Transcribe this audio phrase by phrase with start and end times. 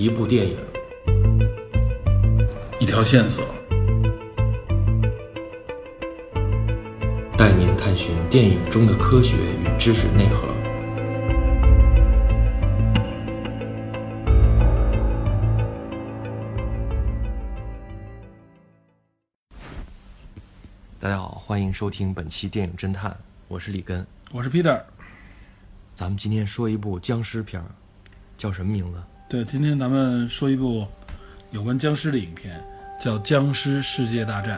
[0.00, 0.56] 一部电影，
[2.80, 3.44] 一条线索，
[7.36, 10.48] 带您探寻电影中的科学与知识内核。
[20.98, 23.14] 大家好，欢迎收听本期电影侦探，
[23.48, 24.06] 我是李根。
[24.32, 24.80] 我是 Peter。
[25.92, 27.68] 咱们今天说一部僵尸片儿，
[28.38, 28.98] 叫什么名字？
[29.30, 30.84] 对，今天咱们说一部
[31.52, 32.60] 有关僵尸的影片，
[33.00, 34.56] 叫《僵尸世界大战》。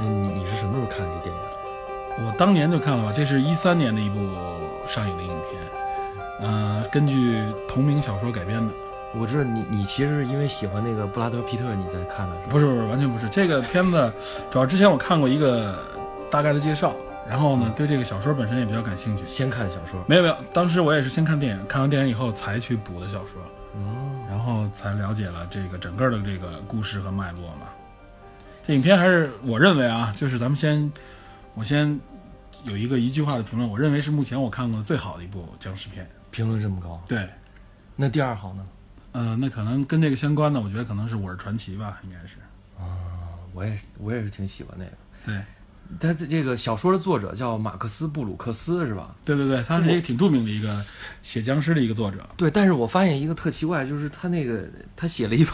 [0.00, 2.26] 嗯，你你是什么时候看这电影？
[2.26, 4.18] 我当年就看了吧，这是一三年的一部
[4.86, 5.62] 上映的影片，
[6.42, 8.70] 呃，根据同名小说改编的。
[9.18, 12.48] 我知道你你其实是因为喜欢那个布拉德皮特你在看的是吧？
[12.50, 13.26] 不是不是，完全不是。
[13.30, 14.12] 这个片子
[14.50, 15.74] 主要之前我看过一个
[16.30, 16.94] 大概的介绍，
[17.28, 19.24] 然后呢，对这个小说本身也比较感兴趣。
[19.26, 20.04] 先看小说。
[20.08, 23.42] 没有没有，当时我也是先看电影，看完电影以后才去补的小说，
[23.74, 27.68] 哦，然后才了解了这个整个的这个故事和脉络嘛。
[28.66, 30.92] 这影片还是我认为啊，就是咱们先，
[31.54, 31.98] 我先
[32.64, 36.08] 有一个一句话的评论，我认为是目前我看过的最好的一部僵尸片。
[36.30, 37.28] 评论这么高，对，
[37.94, 38.66] 那第二好呢？
[39.12, 42.36] 呃，那可能跟这个相关的，我觉得可能是《我是传奇》吧，应该是。
[42.78, 44.92] 啊我也我也是挺喜欢那个。
[45.26, 45.42] 对，
[46.00, 49.14] 他这这个小说的作者叫马克思布鲁克斯是吧？
[49.24, 50.84] 对对对，他是一个挺著名的一个
[51.22, 52.28] 写僵尸的一个作者。
[52.36, 54.64] 对，但是我发现一个特奇怪，就是他那个
[54.96, 55.52] 他写了一部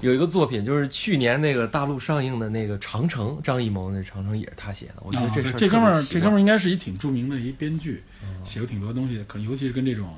[0.00, 4.94] 有一个作品，就是去年那个大陆上映的那个《长城》，张艺谋那《长城》也是他写的。
[5.00, 8.04] 我觉得这这哥们儿，这哥们儿应该是一挺著名的一编剧，
[8.44, 10.14] 写过挺多东西，可尤其是跟这种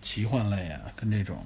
[0.00, 1.44] 奇幻类啊，跟这种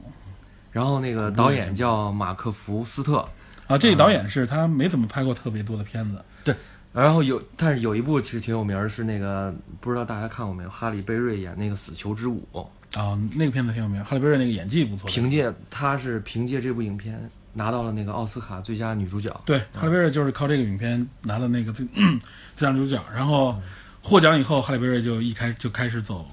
[0.73, 3.29] 然后那个导演叫马克福斯特，
[3.67, 6.57] 啊，这个导演是他没怎么拍过特别多的片子。
[6.95, 10.71] 然后有，但是有一部其实挺有名儿，是那个不知道大家看过没有？
[10.71, 12.47] 哈里贝瑞演那个《死囚之舞》，
[12.97, 15.11] 啊，那个片子挺有名，哈利贝瑞那个演技不错。
[15.11, 19.29] 凭借他是凭借这部影片拿到了那个奥斯卡最佳女主角。
[19.45, 21.85] 对，哈利贝瑞就是靠这个影片拿了那个最
[22.55, 23.61] 最佳女主角，然后
[24.01, 26.25] 获奖以后，哈利贝瑞就一开就开始走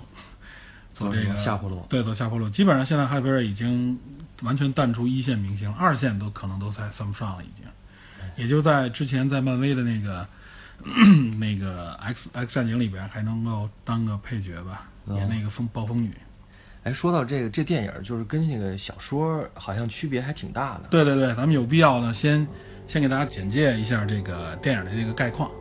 [0.93, 1.83] 走这个么下坡路？
[1.89, 2.47] 对，走下坡路。
[2.47, 3.97] 基本上现在哈利贝瑞已经
[4.43, 7.65] 完全淡出一线明星，二线都可能都才算不上了，已经。
[8.37, 10.27] 也就在之前在漫威的那个
[11.39, 16.11] 那个 X X 战警里边还能够当个配角吧，哦演那个风暴风女。
[16.83, 20.85] 哎，说到这个，这电影就是跟那个小说好像区别还挺大的。
[20.89, 22.47] 对对对，咱们有必要呢，先
[22.87, 25.51] 先给大家简介一下这个电影的这个概况。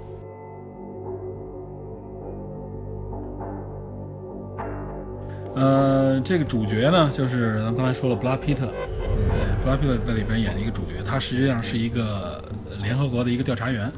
[5.55, 8.73] 呃，这个主角呢，就是咱们刚才说了，布拉皮特，
[9.63, 13.93] 布拉皮特在里边演了一个主角，他实际上是一个呃联合国的一个调查员，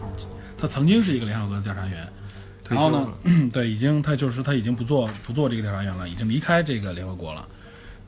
[0.62, 2.06] 他曾经是一个联合国的调查员，
[2.68, 3.12] 然后呢，
[3.52, 7.44] 对，已经他就是他已经不做不做这个调查员了，已经离开这个联合国了。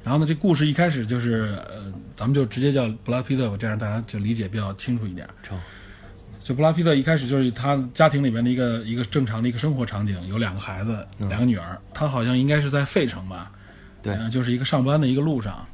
[0.04, 5.28] 然后呢，这故事一开始就是呃，咱们就直接叫布拉皮特吧，这样大家就理解比较清楚一点。
[5.42, 5.58] 成
[6.40, 11.76] 就布拉皮特一开始就是他家庭里面的一个一个正常的一个生活场景，有两个孩子，两个女儿。
[11.92, 13.50] 他好像应该是在费城吧，
[14.00, 15.66] 对呃就是一个上班的一个路上。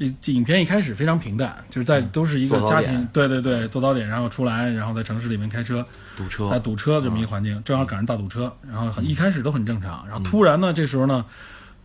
[0.00, 11.22] 这这影片一开始非常平淡，就是在都是一个家庭，对对对，做早点，然后出来，然后在城市里面开车，堵车在，堵车这么一个环境，正好赶上大堵车，然后很一开始都很正常，然后突然呢，这时候呢，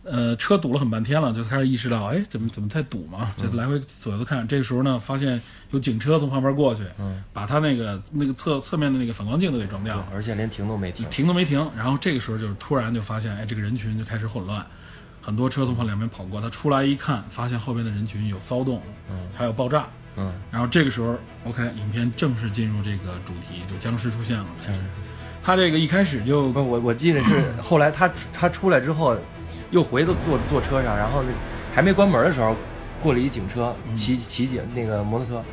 [0.02, 3.34] 呃，车堵了很半天了，就开始意识到，哎，怎么怎么在堵嘛？
[3.36, 5.38] 就来回左右的看，这个时候呢，发现
[5.72, 11.06] 有警车从旁边过去，嗯，把他那个那个侧侧面的那个反光镜都给撞掉了，而且连停都没停。
[11.10, 11.70] 停都没停。
[11.76, 14.64] 然后这个时候就是突然就发现，哎，这个人群就开始混乱，
[15.26, 19.88] 很多车从旁两边跑过，他出来一看，发现后边的人群有骚动，嗯还有爆炸。
[20.14, 24.46] 嗯，然后这个时候，OK，影片正式进入这个主题，就僵尸出现了。
[24.64, 24.80] 像是
[25.42, 29.16] 他这个一开始就我我记得是 后来他他出来之后，
[29.72, 31.28] 又回到坐坐车上，然后那
[31.74, 32.54] 还没关门的时候，
[33.02, 35.44] 过了一警车，嗯骑骑警那个摩托车，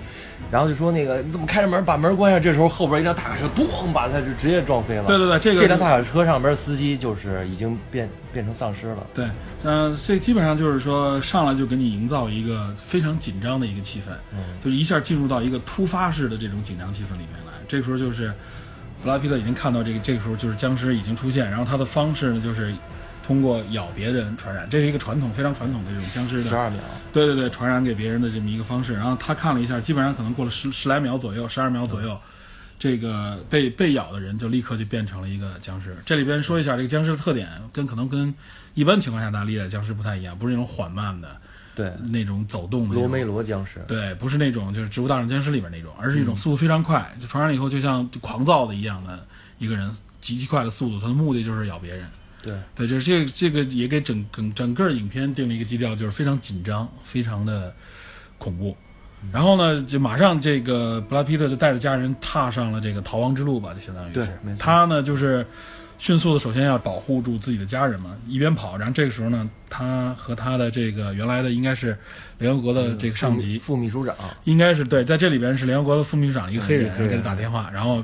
[0.53, 2.39] 然后就说那个你怎么开着门把门关上？
[2.39, 5.05] 这时候后边一辆大卡车咣把他就直接撞飞了。
[5.07, 9.03] 对对对，这个这辆大卡车上边司机就是已经变变成丧尸了。
[9.15, 9.25] 对，
[9.63, 17.53] 呃，这基本上就是说上来就给你营造一个非常紧张的一个气氛，嗯就是一下进入到一个突发式的这种紧张气氛里面来。
[17.67, 18.31] 这个时候就是
[19.01, 22.71] 布拉皮特已经看到这个，这个时候就是僵尸已经出现，然后他的方式呢就是
[23.25, 26.79] 通过咬别人传染，这是一个传统非常传统的这种僵尸的十二秒，
[27.11, 28.93] 对对对，传染给别人的这么一个方式。
[28.93, 32.19] 然后他看了一下，基本上可能过了十十来秒左右，十二秒左右，
[32.77, 35.95] 这个被被咬的人就立刻就变成了一个僵尸。
[36.05, 38.33] 这里边说一下这个僵尸的特点，跟可能跟
[38.73, 41.37] 一般情况下大家理解的僵尸不太一样，不是那种缓慢的
[41.75, 49.25] 对，那种走动的罗梅罗僵尸，对，不是那种就是《植物大战僵尸》里边那种，而是一种速度非常快，就传染了以后就像就狂躁的一样的
[49.59, 52.05] 一个人，极其快的速度，他的目的就是咬别人。
[52.43, 57.73] 对，对，这这这个也给整整整个影片定了一个基调，就是非常紧张，非常的
[58.37, 58.75] 恐怖。
[59.31, 65.45] 然后呢，就马上这个布拉皮特就带着家人踏上了这个逃亡之路吧，就相当于对是他呢就是
[65.97, 71.97] 迅速的，首先要保护住自己的家人嘛，一边跑，然后这个时候呢，他和他的这个原来的应该是
[72.37, 74.13] 联合国的这个上级，副秘书长，
[74.43, 78.03] 应该是对，在这里边是联合国的副秘书长，一个黑人嗯一个黑人给他打电话，然后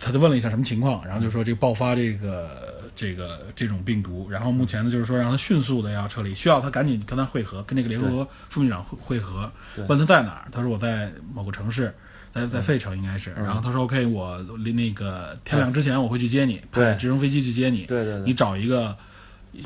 [0.00, 9.50] 他就问了一下什么情况，然后就说这个爆发这个这个这种病毒，然后目前呢就是说让他迅速的要撤离，需要他赶紧跟他会合，跟这个联合国副秘书长会会合，
[9.88, 11.94] 问他在哪儿，他说我在某个城市。
[12.34, 13.44] 在在费城应该是，嗯。
[13.44, 18.24] 然后他说 OK，我离那个天亮之前我会去接你，派直升飞机去接你，对对对。
[18.24, 18.96] 你找一个，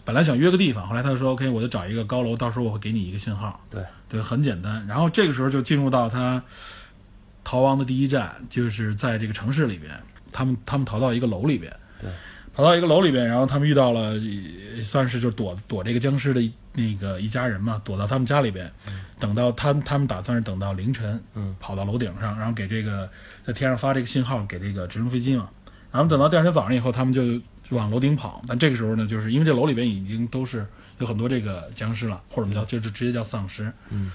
[0.05, 3.83] 本来想约个地方，后来他就说 OK，我就找一个高楼，到时候我会给你一个信号，对。
[4.07, 4.87] 对，很简单。
[4.87, 6.43] 然后这个时候就进入到他
[7.43, 9.91] 逃亡的第一站，就是在这个城市里边，
[10.31, 12.11] 他们他们逃到一个楼里边，对，
[12.59, 14.01] 跑到一个楼里边，然后他们遇到了，
[14.75, 16.41] 呃算是就躲躲这个僵尸的
[16.73, 18.69] 那个一家人嘛，躲到他们家里边，
[19.21, 23.09] 等到他们他们打算是等到凌晨，嗯，跑到楼顶上，然后给这个
[23.47, 25.49] 在天上发这个信号给这个直升飞机嘛，
[25.93, 30.67] 然后等到第二天早上以后，他们就就往楼顶跑，但这个时候呢，就是因为这楼里边已经都是
[30.99, 34.11] 有很多这个僵尸了，或者我们叫就就直接叫丧尸，嗯，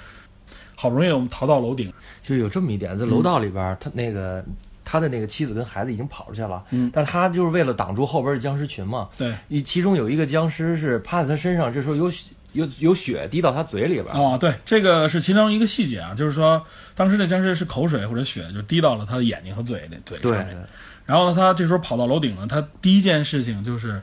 [0.76, 4.44] 好不容易我们逃到楼顶，就有这么一点，在楼道里边儿，他那个
[4.86, 6.90] 他的那个妻子跟孩子已经跑出去了，嗯。
[6.94, 14.06] 但是他就是为了挡住后边的僵尸群嘛，对，一其中有一个僵尸是趴在他身上，这时候有血有有血滴到他嘴里边。
[14.08, 16.64] 儿，哦，对，这个是其中一个细节啊，就是说
[16.96, 20.32] 当时那僵尸是口水或者血就滴到了他的眼睛和嘴里嘴上。
[20.32, 20.38] 对。
[20.38, 20.68] 面，
[21.06, 24.02] 然后呢，他这时候跑到楼顶了，他第一件事情就是，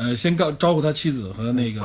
[0.00, 1.80] 呃，先告招呼他妻子和那个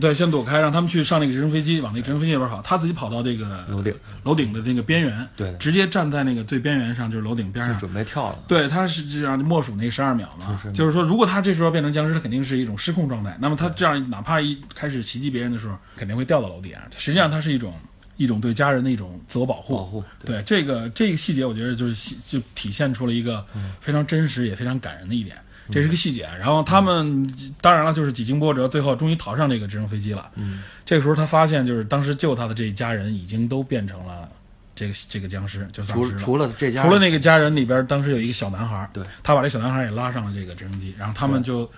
[0.00, 3.94] 对，先躲开，让他们去上那个直升飞机，往那个直升飞机里边跑，他自己跑到这个楼顶，
[4.24, 5.54] 楼顶的那个边缘，对。
[5.58, 7.78] 直接站在那个最边缘上，就是楼顶边上。
[7.78, 10.90] 准备跳了，对，他是这样默数那个十二秒嘛，就是。
[10.90, 13.36] 说，如果他这时候变成僵尸，他肯定是一种失控状态。
[13.40, 16.82] 那么他这样哪怕一开始袭击别人的时候，肯定会掉到楼底啊。
[16.96, 17.72] 实际上，他是一种
[18.16, 19.76] 一种对家人的一种自我保护。
[19.76, 20.42] 保护，对。
[20.42, 23.46] 这个这个细节，我觉得就是就体现出了一个
[23.80, 25.36] 非常真实也非常感人的一点，
[25.70, 26.28] 这是个细节。
[26.38, 27.24] 然后他们
[27.60, 30.30] 当然了，就是几经波折，最后终于逃上这个直升飞机了。
[30.34, 34.28] 嗯，这个时候他发现，就是当时救他的这一家人已经都变成了
[34.74, 36.18] 这个这个僵尸，就丧尸了。
[36.18, 41.70] 除除了这家除了那个家人里边，当时有一个小男孩，对，他把这小男孩也拉上了这个直升机，然后他们就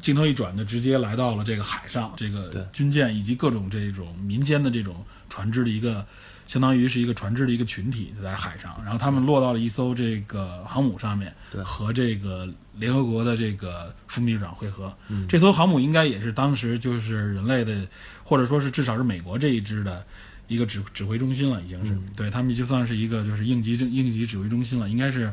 [0.00, 6.04] 镜头一转，就直接来到了这个海上，这个军舰以及各种这种民间的这种船只的一个，
[6.48, 14.92] 相当于是一个船只的一个群体在海上，然后他们落到了一艘这个航母上面，对和这个联合国的这个副秘书长会合。
[15.08, 17.86] 嗯这艘航母应该也是当时就是人类的，
[18.22, 20.04] 或者说是至少是美国这一支的。
[20.48, 25.32] 一个指指挥中心了，已经是、嗯对他们就算是一个就是应急应应急指挥中心了，应该是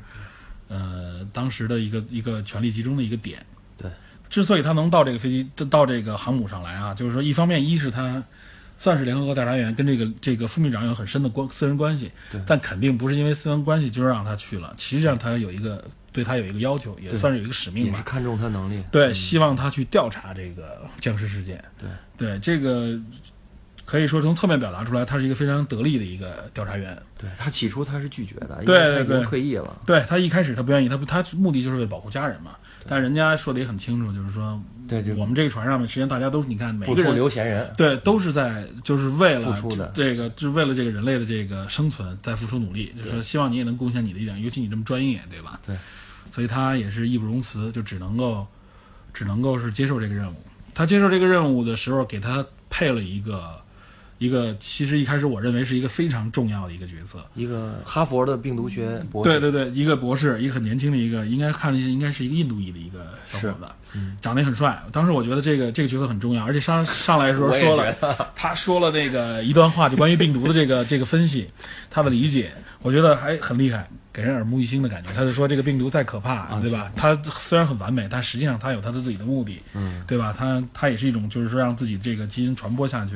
[0.69, 3.45] 呃当时的一个一个权力集中的一个点。
[3.75, 3.91] 对，
[4.29, 8.23] 之所以他能到这个飞机到这个航母上来啊，就是说一方面一是他
[8.77, 17.91] 算是联合国调查员，跟这个这个副秘书长有很深的关私人关系对，但肯定不是因为私人关系就让他去了，实际上他有一个对他有一个要求，也算是有一个使命吧。
[17.91, 21.63] 也是看重他能力，对，嗯希望他去调查这个僵尸事件。
[21.77, 22.99] 对对，这个
[23.85, 26.97] 可以说从侧面表达出来，他是一个非常得力的一个调查员。
[27.17, 32.55] 对他起初他是拒绝的，因对为他已经对对退役了，对他一开始他不愿意，他不他目的就是为了保护家人嘛。
[32.87, 45.59] 但人家说的也很清楚，就是说对，就我们这个船上面，实际上大家都是你看每个人留闲人，对都是在就是为了付出的这个，就是为了这个人类的这个生存在付出努力，就是说希望你也能贡献你的一点，尤其你这么专业，对吧？
[45.65, 45.77] 对，
[46.31, 48.47] 所以他也是义不容辞，就只能够
[49.13, 50.35] 只能够是接受这个任务。
[50.73, 53.61] 他接受这个任务的时候，给他配了一个
[54.19, 57.17] 一个，其实一开始我认为是一个非常重要的一个角色。
[57.33, 64.17] 一个哈佛的病毒学博士，对对对，一个博士，一个很年轻的一个，应该看着应该是一个印度裔的一个小伙子，嗯。
[64.21, 64.77] 长得也很帅。
[64.91, 71.47] 当时我觉得这个这个角色很重要，而且上上来的时候说了，他说了那个一段话，就关于病毒的这个这个分析，
[71.89, 75.09] 他的理解，我觉得还很厉害，给人耳目一新的感觉。
[75.13, 76.91] 他就说这个病毒再可怕，啊对吧？
[76.95, 80.35] 它虽然很完美，但实际上它有它的自己的目的，嗯，对吧？
[80.37, 83.15] 它它也是一种就是说让自己这个基因传播下去，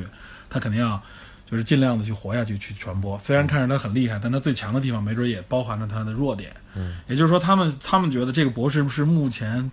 [0.50, 1.02] 它肯定要。
[1.46, 3.20] 就是尽量的去活下去，去传播。
[3.20, 6.52] 虽然看着他很厉害，但他最强的地方，没准也包含了他的弱点。
[6.74, 9.70] 嗯，也就是说，他们他们觉得这个博士是目前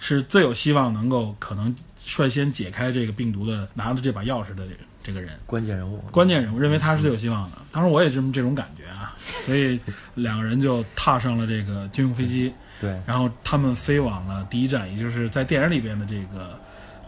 [0.00, 1.72] 是最有希望能够可能
[2.04, 4.66] 率先解开这个病毒的，拿着这把钥匙的
[5.02, 7.56] 这个人，关键人物，关键人物，认为他是最有希望的。
[7.72, 9.14] 当时我也这么这种感觉啊，
[9.44, 9.80] 所以
[10.14, 16.58] 两个人就踏上了这个军用飞机，对，然后他们飞往了第一站，也就是在电影里边的这个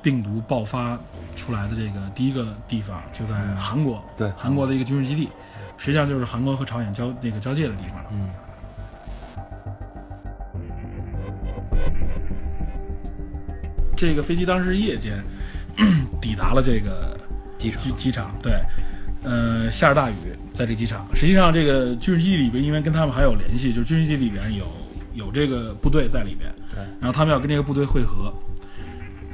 [0.02, 0.98] 病毒爆发
[1.36, 5.28] 出来的这个第一个地方，就在韩国，对韩国的一个军事基地，
[5.76, 8.04] 实际上就是韩国和朝鲜交那个交界的地方。
[8.10, 8.30] 嗯。
[13.94, 15.22] 这个飞机当时是夜间
[16.20, 17.16] 抵达了这个
[17.62, 18.52] 机场机机场，对，
[19.22, 20.14] 呃，下着大雨，
[20.52, 21.06] 在这机场。
[21.14, 24.66] 实际上，这个军事基地里边，因为跟他们还有联系，就是军事基地里边有
[25.14, 28.32] 有这个部队在里边，对，然后他们要跟这个部队会合。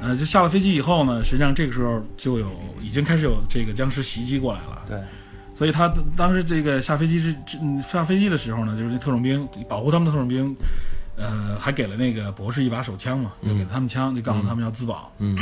[0.01, 2.49] 呃，就下了飞机以后呢，实际上这个时候就有
[2.81, 4.81] 已经开始有这个僵尸袭击过来了。
[4.87, 4.97] 对，
[5.53, 10.55] 所以他当时这个下飞机是嗯下飞机的时候呢，就是那特种兵保护他们的特种兵，
[11.17, 15.11] 呃，还给了那个博士一把手枪嘛，就给了他们枪，就告诉他们要自保。
[15.17, 15.35] 嗯，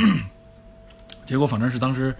[1.24, 2.12] 结果反正是当时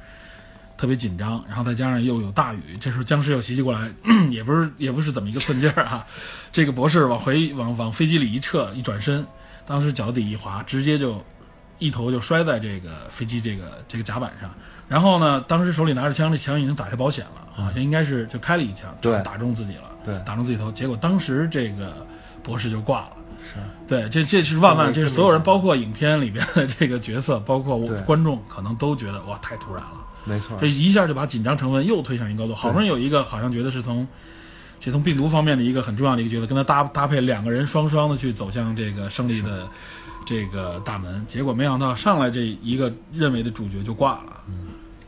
[0.79, 3.93] 特别紧张，然后再加上又有大雨，这时候僵尸又袭击过来，
[4.31, 6.07] 也不是也不是怎么一个寸劲儿啊。
[6.53, 9.27] 这个博士往回往往飞机里一撤，一转身，
[9.67, 11.21] 当时脚底一滑，直接就
[11.81, 14.49] 一头就摔在这个飞机这个这个甲板上。
[14.87, 20.71] 然后呢，当时手里拿着枪，这枪已经打开保险了，好像应该是就开了一枪，对打中自己了，对打中自己头。
[20.71, 22.07] 结果当时这个
[22.43, 23.13] 博士就挂了。
[23.43, 23.55] 是，
[23.87, 30.05] 对，这这是万万，这是所有人，包括影片里边的这个角色，包括我观众，可能都觉得哇，太突然了。
[30.29, 32.55] 没错这，一下就把紧张成分又推上一个高度。
[32.55, 34.07] 好不容易有一个好像觉得是从，
[34.79, 39.69] 这从病毒方面的一个很重要的一个角色，跟他搭搭配，两个人双双的去走向这个胜利的
[40.27, 41.25] 这个大门。
[41.27, 44.43] 结果没想到上来这一个认为的主角就挂了。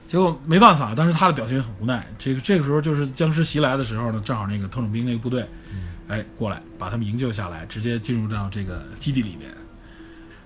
[0.07, 2.05] 结果没办法，当时他的表情很无奈。
[2.19, 5.49] 这个这个时候就是僵尸袭来的时候呢，正好那个特种兵那个部队，
[6.09, 9.49] 哎过来把他们营救下来，直接进入到这个基地里面。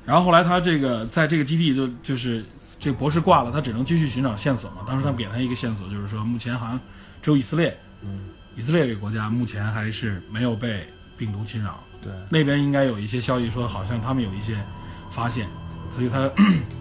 [0.04, 2.44] 然后后来他这个在这个基地就就是
[2.84, 4.84] 这个博士挂了，他只能继续寻找线索嘛。
[4.86, 6.78] 当时他们给他一个线索，就是说目前好像
[7.22, 10.86] 只有以色列，嗯，以色列这个国家目前还是没有被
[11.16, 14.62] 病毒侵扰，对，那边应该有一些消息说好像他们有一些
[15.10, 15.48] 发现，
[15.96, 16.30] 所以他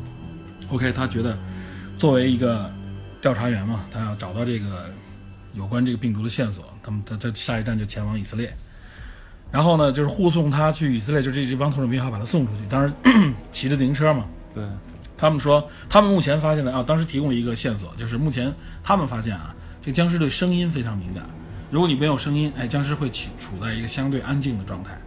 [0.67, 1.37] OK，他觉得
[1.97, 2.69] 作为一个
[3.21, 4.91] 调查员嘛，他要找到这个
[5.53, 8.53] 有关这个病毒的线索，他们他他下一站就前往以色列。
[9.53, 12.65] 然后呢，就是护送他去以色列，就这这帮特种兵还要把他送出去。
[12.67, 12.93] 当时
[13.53, 14.67] 骑着自行车嘛，对，
[15.23, 18.53] 他们说，他们目前发现的啊，当时提供了一个线索，就是目前
[18.83, 21.23] 他们发现啊，这僵尸对声音非常敏感。
[21.71, 24.97] 如果你没有声音，哎，僵尸会处处在一个相对安静的状态，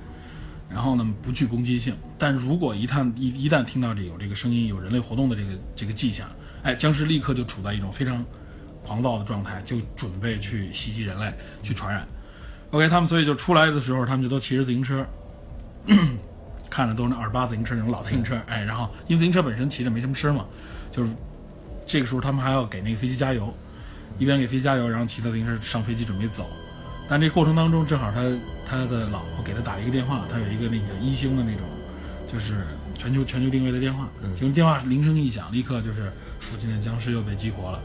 [0.70, 1.94] 然后呢不具攻击性。
[2.16, 6.26] 但如果一旦一一旦听到这有这个声音，有人类活动的这个这个迹象，
[6.62, 8.24] 哎，僵尸立刻就处在一种非常
[8.82, 11.30] 狂躁的状态，就准备去袭击人类，
[11.62, 12.08] 去传染。
[12.70, 15.06] OK，他们所以就出来的时候，他们就都骑着自行车，
[16.70, 20.44] 看着都是那二八自行车那种老自行车，哎，然后因为自行车本身骑着没什么声嘛，
[20.90, 21.12] 就是
[21.86, 23.52] 这个时候他们还要给那个飞机加油，
[24.18, 26.48] 一边给飞机加油，然后骑着自行车上飞机准备走。
[27.08, 28.20] 但这过程当中，正好他
[28.66, 31.62] 他的老婆给他打了一个电话，他有一个那个一星的那种，
[32.30, 37.80] 就是全球全球定位的电话，结果电话铃声一响，立刻就是附近的僵尸又被激活了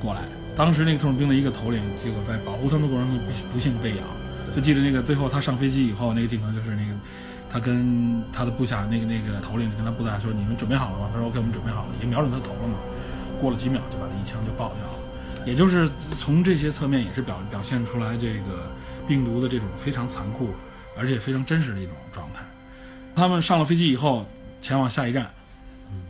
[0.00, 0.22] 过来。
[0.56, 4.02] 当时那个特种兵的一个头领，结果在保护他们的过程中不不幸被咬。
[4.54, 6.92] 就记得那个最后他上飞机以后，那个镜头就是那个
[7.52, 12.78] 他跟他的部下那个那个头领跟他部下说：“你们准备好了吗？”他说：“OK，我们准备好了。”已经瞄准他头了嘛。
[13.38, 15.44] 过了几秒就把他一枪就爆掉了。
[15.44, 18.70] 也就是从这些侧面也是表表现出来这个
[19.06, 20.54] 病毒的这种非常残酷
[20.96, 22.40] 而且非常真实的一种状态。
[23.14, 24.26] 他们上了飞机以后，
[24.60, 25.30] 前往下一站，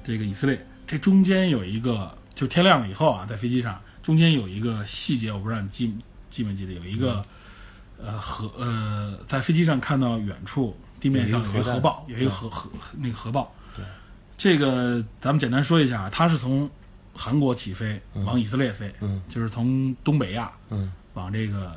[0.05, 0.65] 这个以色列。
[0.87, 5.97] 这中间有一个，就天亮了以后啊，在飞机上中间有一个细节，我不知道你记
[6.29, 7.25] 记没记得，有一个、
[8.01, 13.53] 呃和呃，在飞机上看到远处地面上有一个核爆，有一个核核那个核爆。
[13.77, 13.85] 对，
[14.39, 16.71] 这个咱们简单说一下，它是从
[17.13, 21.77] 韩国起飞往以色列飞，嗯就是从东北亚嗯，往这个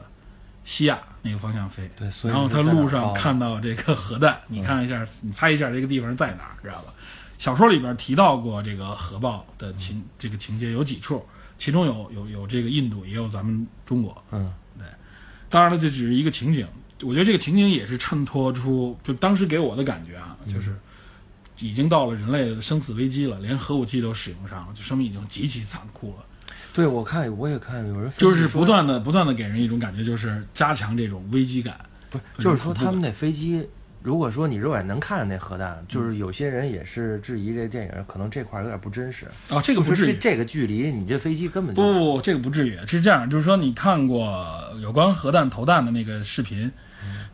[0.64, 1.90] 西亚那个方向飞。
[1.98, 6.94] 对，所以然后他路上看到这个核弹，你看一下，你猜一下这个地方在哪儿，知道吧？
[7.40, 11.26] 小说里边提到过这个核爆的情，这个情节有几处，
[11.58, 14.24] 其中有有有这个印度，也有咱们中国。
[14.30, 14.86] 嗯，对
[15.50, 16.68] 当然了，这只是一个情景，
[17.02, 20.76] 我觉得这个情景也是衬托出，就当时给我的感觉啊，就是
[21.60, 26.26] 已经到了人类的生死危机了，连核武器都使用上了，就生命已经极其残酷了。
[26.74, 31.78] 对我看我也看有人就是不断的不断的给人一种感觉，就是加强这种危机感。
[32.10, 33.66] 不就是说他们那飞机，
[34.02, 39.26] 如果说你肉眼能看见那核弹，嗯就是有些人也是质疑这电影可能这块儿有点不真实。
[39.50, 44.46] 啊，这个不至于，就是这这个距离，你这飞机根本就不不不，这个不至于，是这样，就是说你看过
[44.82, 46.72] 有关核弹投弹的那个视频，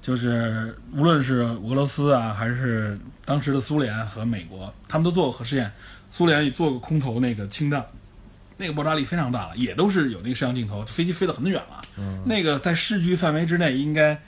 [0.01, 5.71] 就是无论是俄罗斯啊，还是当时的苏联和美国，他们都做过核试验。
[6.09, 7.85] 苏联也做过空投那个氢弹，
[8.57, 11.81] 那个爆炸力非常大了，也都是有那个摄像镜头，飞机飞得很远了，
[12.25, 14.19] 那个在视距范围之内应该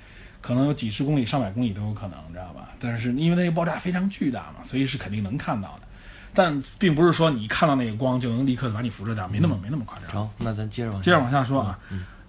[0.42, 2.70] 可能有几十公里、上百公里都有可能，你知道吧？
[2.80, 5.88] 但是因为那个爆炸非常巨大嘛，所以是肯定能看到的。
[6.34, 10.10] 但并不是说你看到那个光就能立刻把你辐射掉，没那么没那么夸张。
[10.10, 10.30] 成。
[10.38, 11.78] 那咱接着往接着往下说啊，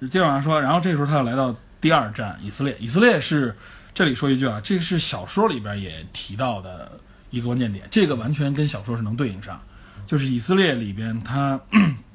[0.00, 2.74] 接着往下说，然后这时候他又来到第二站以色列。
[2.80, 3.54] 以色列是
[3.92, 6.98] 这里说一句啊，这是小说里边也提到的
[7.28, 9.60] 一个关键点，这个完全跟小说是能对应上。
[10.06, 11.60] 就是以色列里边，他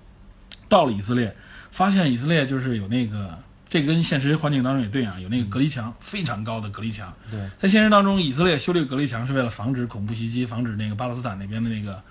[0.67, 1.35] 到了以色列，
[1.69, 3.38] 发现以色列就是有那个，
[3.69, 7.13] 这个跟现实环境当中也对啊，有那个隔离墙，非常高的隔离墙。
[7.29, 12.01] 对，在现实当中，以色列修这个隔离墙是为了防止恐怖袭击，防止那个巴勒斯坦那边的那个，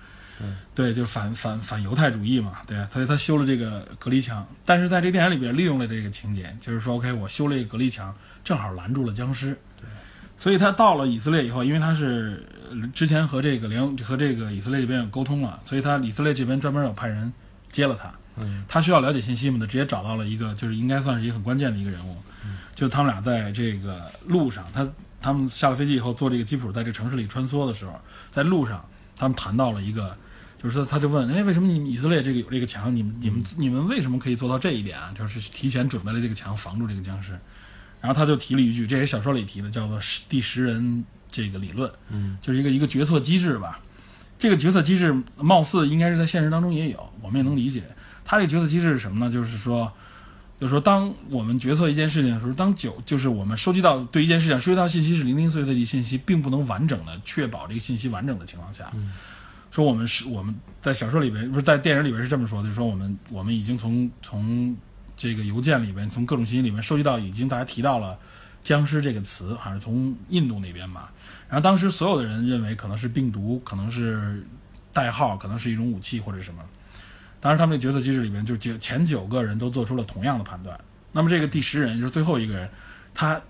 [0.73, 4.47] 对，就是反反反犹太主义嘛，对，所以他修了这个隔离墙。
[4.65, 9.57] 但是在这个电影里边利用了这个情节，就是说，OK，我修了一个隔离墙，正好拦住了僵尸。
[10.37, 17.31] 所以他到了以色列以后，因为他是呃之前和这个联和这个以色列这边有沟通了，所以他以色列这边专门有派人
[17.69, 18.09] 接了他。
[18.37, 22.15] 嗯，他需要了解信息嘛，他直接找到了一个，就是应该算是一个很关键的一个人物，
[22.73, 24.87] 就他们俩在这个路上，他
[25.19, 27.99] 他们下了飞机以后坐这个吉普在这个城市里穿梭的时候，
[28.31, 28.85] 在路上
[29.17, 30.17] 他们谈到了一个，
[30.61, 35.09] 就是说他就问，哎，为什么你们以色列这个有这个墙，你们你们你们为什么可以做到这一点啊？
[35.17, 37.31] 就是提前准备了这个墙，防住这个僵尸。
[38.01, 43.79] 然后他就提了一句，这也是小说里提的，叫做十第十人这个理论，嗯，就是一个一个决策机制吧。
[44.37, 47.83] 这个决策机制貌似应该是在现实当中也有，我们也能理解。
[48.23, 49.31] 他这个决策机制是什么呢？
[49.31, 49.91] 就是说，
[50.59, 58.89] 就是说，当我们决策一件事情的时候，当九就是我们收集到对一件事情收集到信息是零零碎碎的信息，并不能完整的确保这个信息完整的情况下，
[59.79, 64.75] 说我们是我们在小说里边不是在电影里边是这么说的，就说我们我们已经从从
[65.15, 68.19] 这个邮件里边从各种信息里面收集到已经大家提到了
[68.61, 71.13] 僵尸这个词，好像是从印度那边吧。
[71.47, 74.45] 然后当时所有的人认为可能是病毒，可能是
[74.91, 76.61] 代号，可能是一种武器或者什么。
[77.39, 80.77] 当时他们的决策机制里面，就九前九个人都做出了同样的判断。
[81.13, 82.69] 那么这个第十人，就是最后一个人，
[83.13, 83.41] 他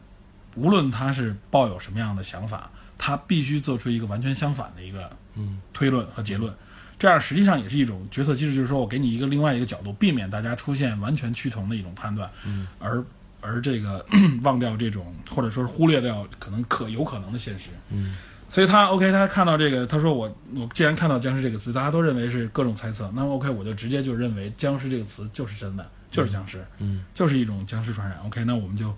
[0.54, 2.70] 无论他是抱有什么样的想法，
[3.00, 6.54] 他必须做出一个完全相反的一个嗯推论和结论。
[6.98, 13.04] 这样实际上也是一种决策机制，就是说我给你一个另外一个角度，避免大家出现完全趋同的一种判断，嗯，而
[13.40, 14.06] 而这个
[14.44, 17.70] 忘掉这种或者说是忽略掉可能可有可能的现实。
[17.90, 18.16] 嗯
[18.52, 28.18] 所以他 OK，他看到这个，他说我我既然看到僵尸这个词，大家都认为是各种猜测，那么 OK，我就直接就认为僵尸这个词就是真的，就是僵尸，嗯就是一种僵尸传染。
[28.26, 28.92] OK，那我们就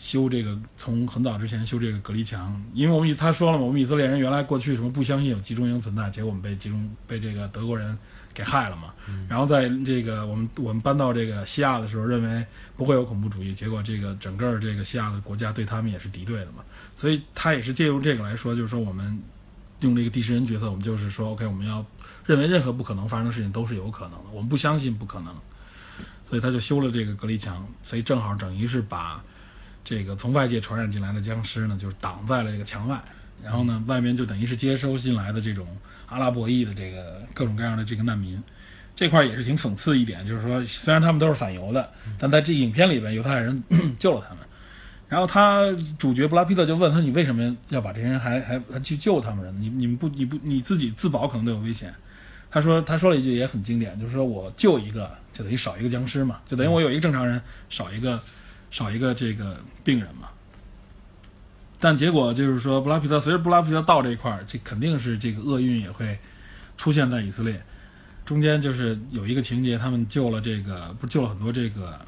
[0.00, 7.96] 修这个，从很早之前修这个隔离墙，因为我们以他说了嘛，我们以色列人原来过去什么不相信有集中营存在，结果我们被集中被这个德国人
[8.32, 8.94] 给害了嘛。
[9.28, 12.46] 然后在这个我们我们搬到这个西亚的时候，认为
[12.78, 16.64] 不会有恐怖主义，结果这个整个这个西亚的国家对他们也是敌对的嘛。
[16.96, 19.22] 所以他也是借用这个来说，就是说我们
[19.80, 21.84] 用这个第十人角色，我们就是说，OK，我们要
[22.24, 25.34] 认为任何不可能发生的事情都是有可能的，我们不相信不可能，
[26.24, 29.22] 所以他就修了这个隔离墙，所以正好等于是把
[29.84, 33.00] 这个从外界传染进来的僵尸呢，就是挡在了这个墙外，
[33.42, 35.66] 然后呢，外面就等于是接收进来的这种
[36.06, 38.42] 阿拉伯裔的这个各种各样的这个难民。
[38.96, 43.62] 这块儿也是挺讽刺一点，就是说，虽然他们都是反犹的，但在这影片里边，犹太人
[43.98, 44.44] 救了他们。
[45.08, 45.64] 然后他
[45.98, 49.60] 主角布拉皮特就问他：“你为什么要把这些人还还还去救他们人？
[49.60, 51.92] 你你们不你不你自己自保可能都有危险。”
[52.50, 57.40] 他说他说了一句也很经典，就是说我救一个就等于少一个僵尸嘛，就等于我有一个正常人
[57.70, 58.20] 少一个
[58.70, 60.28] 少一个这个病人嘛。
[61.78, 66.18] 但结果就是说，布拉皮特随着布拉皮特到这一块儿，这肯定是这个厄运也会
[66.76, 67.62] 出现在以色列。
[68.24, 71.98] 中间就是有一个情节，他们救了这个不是救了很多这个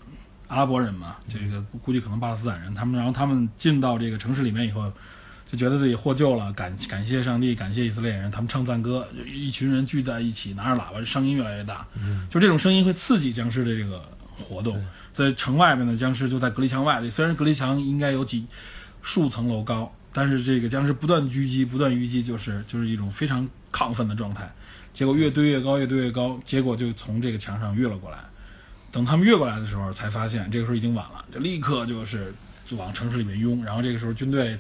[0.49, 4.93] 阿拉伯人嘛，这个估计可能巴勒斯坦人，他们然后他们进到这个城市里面以后，
[5.51, 11.87] 就觉得自己获救了，感感谢上帝，感谢以色列人，他们唱赞歌，就一群人聚在一起，拿着喇叭，声音越来越大，
[12.29, 14.01] 就这种声音会刺激僵尸的这个
[14.39, 18.47] 活动，所以城外面的僵尸就在隔离墙外，虽然隔离墙应该有几
[19.03, 24.51] 数层楼高，但是这个僵尸不断狙击，不断狙击，就是就是一种非常亢奋的状态。
[24.95, 28.19] 结果越堆越高，越堆越高，结果就从这个墙上越了过来。
[28.91, 32.33] 等他们越过来的时候，才发现这个时候已经晚了，就立刻就是
[32.73, 33.65] 往城市里面拥。
[33.65, 34.59] 然后这个时候军队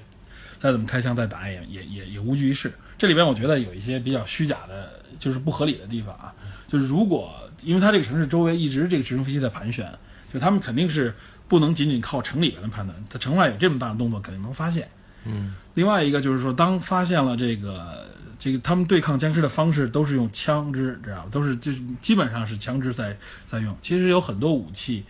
[0.58, 2.72] 再怎么开枪再打也也也也无济于事。
[2.96, 6.34] 这里边我觉得有一些比较虚假的，就是不合理的地方啊。
[6.66, 9.86] 就是如果因为它这个城市周围一直这个直升飞机在盘旋，
[10.32, 11.14] 就他们肯定是
[11.46, 14.88] 不能仅仅靠城里边的判断，在城外有这么大的动作肯定能发现。
[15.24, 18.06] 嗯另外一个就是说，当发现了这个
[18.38, 21.26] 这个他们对抗僵尸的方式都是用枪支，知道吧？
[21.30, 23.16] 都是就是基本上是枪支在
[23.46, 23.76] 在用。
[23.80, 25.04] 其实有很多武器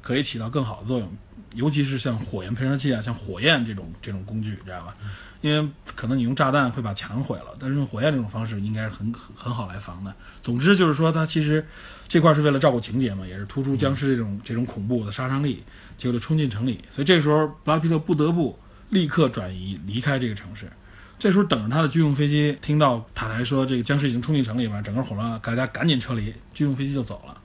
[0.00, 1.12] 可以起到更好的作用，
[1.54, 4.96] 尤其是像火焰喷射器啊，像火焰这种这种工具，知道吧？
[5.42, 10.14] 因为可能你用炸弹会把墙毁了，但是用火焰这种方式应该是很很很好来防的。
[10.42, 11.66] 总之就是说，它其实
[12.08, 15.62] 这块是为了照顾情节嘛，也是突出僵尸这种这种恐怖的杀伤力，
[15.98, 16.80] 结果就冲进城里。
[16.88, 18.58] 所以这时候布拉皮特不得不
[18.90, 20.70] 立刻转移离开这个城市。
[21.18, 27.40] 这时候等着他的军用飞机听到塔台说这个僵尸已经冲进城里面，整个混乱了，大家赶紧撤离，军用飞机就走了。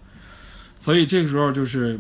[0.78, 2.00] 所以这个时候就是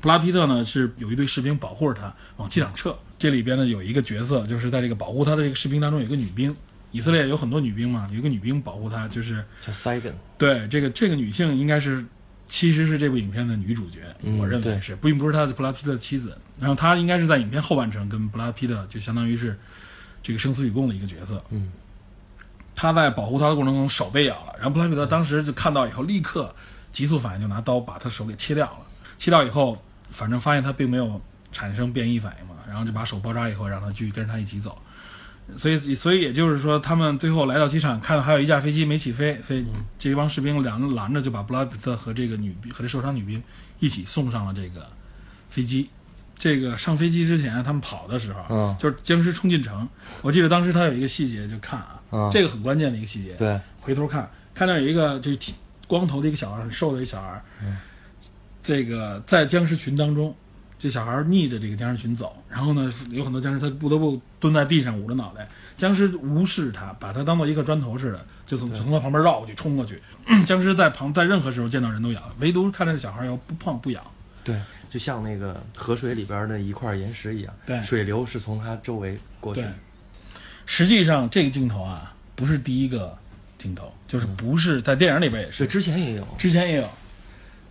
[0.00, 2.96] 布拉皮特呢是有一队士兵保护着他往机场撤。
[3.18, 6.54] 这里边呢有一个角色，就是在这个保护他的这个士兵当中有一个女兵，
[6.96, 12.02] 以色列有很多女兵嘛，有一个女兵保护他，就是叫 Saigon，对这个这个女性应该是
[12.48, 16.38] 其实是这部影片的女主角，嗯我认为对是，并不是他的布拉皮特的妻子。
[16.58, 19.58] 然后她应该是在影片后半程跟布拉皮特就相当于是
[20.22, 21.44] 这个生死与共的一个角色。
[21.50, 21.70] 嗯，
[22.74, 26.54] 他在保护他的过程中手被咬了，然后布拉皮特当时就看到以后，立刻
[26.90, 28.78] 急速反应，就拿刀把他手给切掉了。
[29.18, 29.76] 切掉以后，
[30.08, 31.20] 反正发现他并没有
[31.52, 34.80] 产生变异反应嘛，然后就把手包扎以后，让他继续跟着他一起走。
[35.56, 39.64] 所以，所以也就是说，他们最后来到机场，看到还有一架飞机没起飞，所以
[39.98, 43.42] 这帮士兵拦拦着，就把布拉比特和这个女兵和这受伤女兵
[43.78, 44.86] 一起送上了这个
[45.48, 45.88] 飞机。
[46.38, 49.88] 这个上飞机之前，他们跑的时候，嗯就是僵尸冲进城。
[50.20, 53.32] 我记得当时他有一个细节，就看啊，嗯这个很关键的一个细节。
[53.34, 55.30] 对，回头看，看到有一个就
[55.86, 57.42] 光头的一个小孩，很瘦的一个小孩，
[58.62, 60.36] 这个在僵尸群当中，
[60.78, 70.00] 这小孩逆着这个僵尸群走，然后呢，有很多僵尸他不得不蹲在地上捂着脑袋，僵尸无视他，把他当做一个砖头似的，就从从他旁边绕过去冲过去。
[70.44, 74.12] 僵尸在旁在任何时候见到人都咬，唯独看着这小孩要不碰不咬。
[74.44, 74.60] 对，
[74.90, 79.70] 就像那个河水里边的一块岩石一样，对水流是从它周围过去对，
[80.66, 83.16] 实际上这个镜头啊，不是第一个
[83.56, 86.88] 镜头，就是不是在电影里边也是对，，之前也有，之前也有。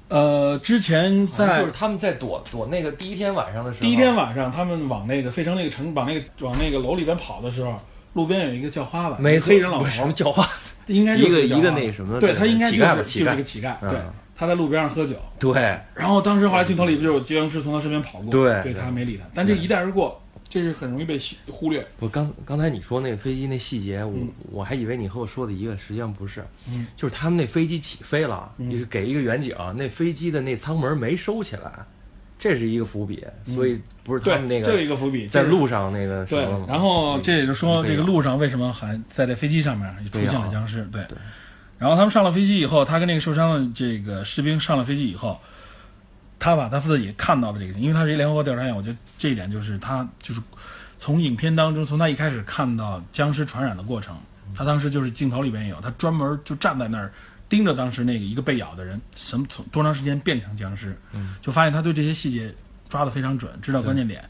[0.08, 7.80] 呃，之前在就是他们在躲躲那个第一天晚上的时候，第一天晚上，他们往那个费城那个城，往那个往那个楼里边跑的时候，
[8.14, 10.48] 路边有一个叫花子，没黑人老头，叫话，
[10.88, 13.90] 应该就是一个一个那什么对他应该就是就是个乞丐，嗯。
[13.90, 14.00] 对，
[14.38, 18.74] 他在路边上喝酒，对，然后当时后来镜头里不就有僵尸从他身边跑过，对对。
[18.74, 20.22] 对他没理他，但这一带而过，
[20.56, 24.32] 这是很容易被忽略，我刚刚才你说那个飞机那细节，我、嗯。
[24.50, 26.88] 我还以为你和我说的一个，实际上不是，嗯。
[26.96, 31.86] 就是他们那飞机起飞了，你是给一个远景，那飞机的那舱门没收起来，
[32.40, 36.26] 这是一个伏笔，所以不是他们那个，这有一个伏笔，在路上那个
[36.66, 40.88] 然后这也就说，这个路上为什么还在这飞机上面也出现了僵尸？
[40.90, 41.18] 对对。
[41.78, 45.38] 然后他们上了飞机以后，他跟那个受伤的这个士兵上了飞机以后，
[46.38, 50.42] 他把他自己看到的这个，因为他是一联合国调查员，我觉得这一点就是他就是
[50.98, 54.18] 从影片当中，从他一开始看到僵尸传染的过程，
[54.54, 57.12] 他当时就是镜头里边也有，他专门就站在那儿
[57.48, 60.98] 盯着当时那个一个被咬的人，什么从多长时间变成僵尸，
[61.42, 62.54] 就发现他对这些细节
[62.90, 64.28] 抓得非常准，知道关键点。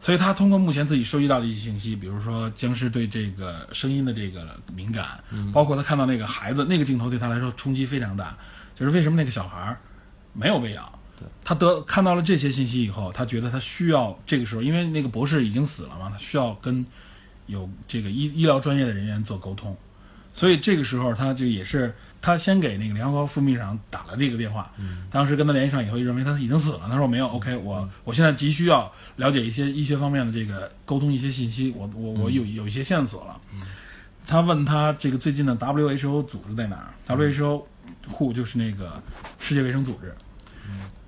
[0.00, 5.18] 所以他通过目前自己收集到的一些信息，比如说僵尸对这个声音的这个敏感，
[5.52, 8.36] 包括他看到那个孩子那个镜头对他来说冲击非常大，
[8.76, 9.76] 就是为什么那个小孩
[10.32, 10.97] 没有被咬。
[11.44, 16.84] 他得看到了这些信息以后，他觉得他需要这个时候，因为那个博士已经死了嘛，他需要跟
[17.46, 19.76] 有这个医医疗专业的人员做沟通，
[20.32, 24.70] 所以这个时候他就也是他先给那个联合国副秘书长打了这个电话，
[25.10, 26.82] 当时跟他联系上以后，就认为他已经死了。
[26.90, 33.40] 他说没有，OK，我我现在急需要了解一些医学方面的这个沟通一些信息，我我我有有一些线索了。
[34.26, 37.62] 他问他这个最近的 WHO 组织在哪儿？WHO
[38.06, 39.02] WHO 就是那个
[39.38, 40.14] 世界卫生组织。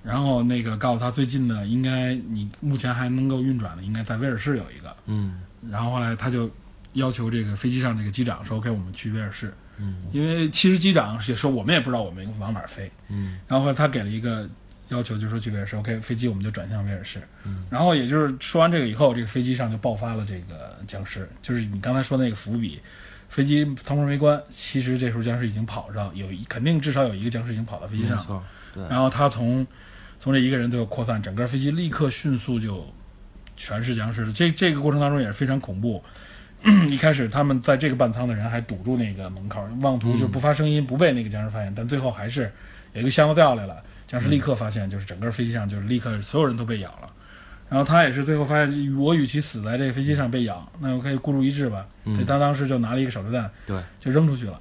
[0.03, 4.95] 然后那个告诉他最近的应该你目前还能够运转的，应该在威尔士有一个。
[5.05, 6.49] 嗯然后后来他就
[6.93, 12.91] 要求这个飞机上这个机长说：“OK，我们去威尔士。”嗯因为其实机长也说我们也不知道我们往哪儿飞。
[13.09, 14.49] 嗯然后后来他给了一个
[14.89, 17.21] 要求，就说去威尔士，OK，飞机我们就转向威尔士。
[17.45, 22.79] 嗯然后也就是说完这个以后，这个飞机上就爆发了这个僵尸，就是你刚才说的那个伏笔，
[23.29, 28.43] 飞机舱门没关，其实这时候僵尸已经跑上，有一肯定至少有一个僵尸已经跑到飞机上
[28.89, 29.65] 然后他从
[30.21, 32.85] 从这一个人最后扩散，整个飞机立刻迅速就
[33.57, 34.31] 全是僵尸。
[34.31, 36.01] 这这个过程当中也是非常恐怖。
[36.91, 42.51] 一开始他们在这个半舱的人还堵住那个门口，妄图就不发声音，不被那个僵尸发现，但最后还是
[42.93, 47.09] 有一个箱子掉下来了，僵尸立刻发现，就是整个飞机上就是立刻所有人都被咬了。
[47.67, 51.87] 然后他也是最后发现，我与其死在这个飞机上被咬，那我可以孤注一掷吧。
[52.05, 54.59] 嗯所以他当时就拿了一个手榴弹，对，就扔出去了。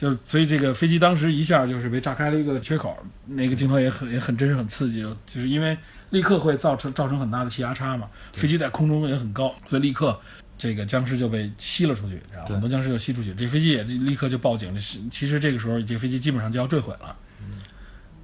[0.00, 5.76] 就所以这个飞机当时一下就是被炸开了一个缺口，那个镜头也很也很真实很刺激，就是因为
[6.08, 10.18] 立刻会造成造成很大的气压差嘛，飞机在空中也很高，所以立刻
[10.56, 17.16] 这个僵尸就被吸了出去，然后很多僵尸就吸出去，这飞机也立刻就报警，是其实这个时候这个飞机基本上就要坠毁了。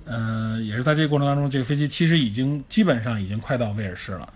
[0.06, 4.32] 嗯，也是在这个过程当中，这个飞机其实已经基本上已经快到威尔士了，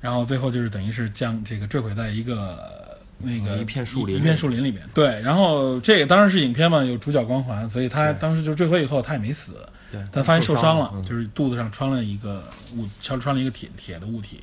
[0.00, 2.81] 然后最后就是等于是将这个坠毁在一个
[3.22, 4.82] 那个嗯一片树林一片树林里面。
[4.92, 9.56] 对，然后这个当然是影片嘛，有主角光环，所以他当时就坠毁以后他也没死，
[9.90, 12.44] 对，但发现受伤了，嗯就是肚子上穿了一个
[12.76, 14.40] 物，穿穿了一个铁铁的物体，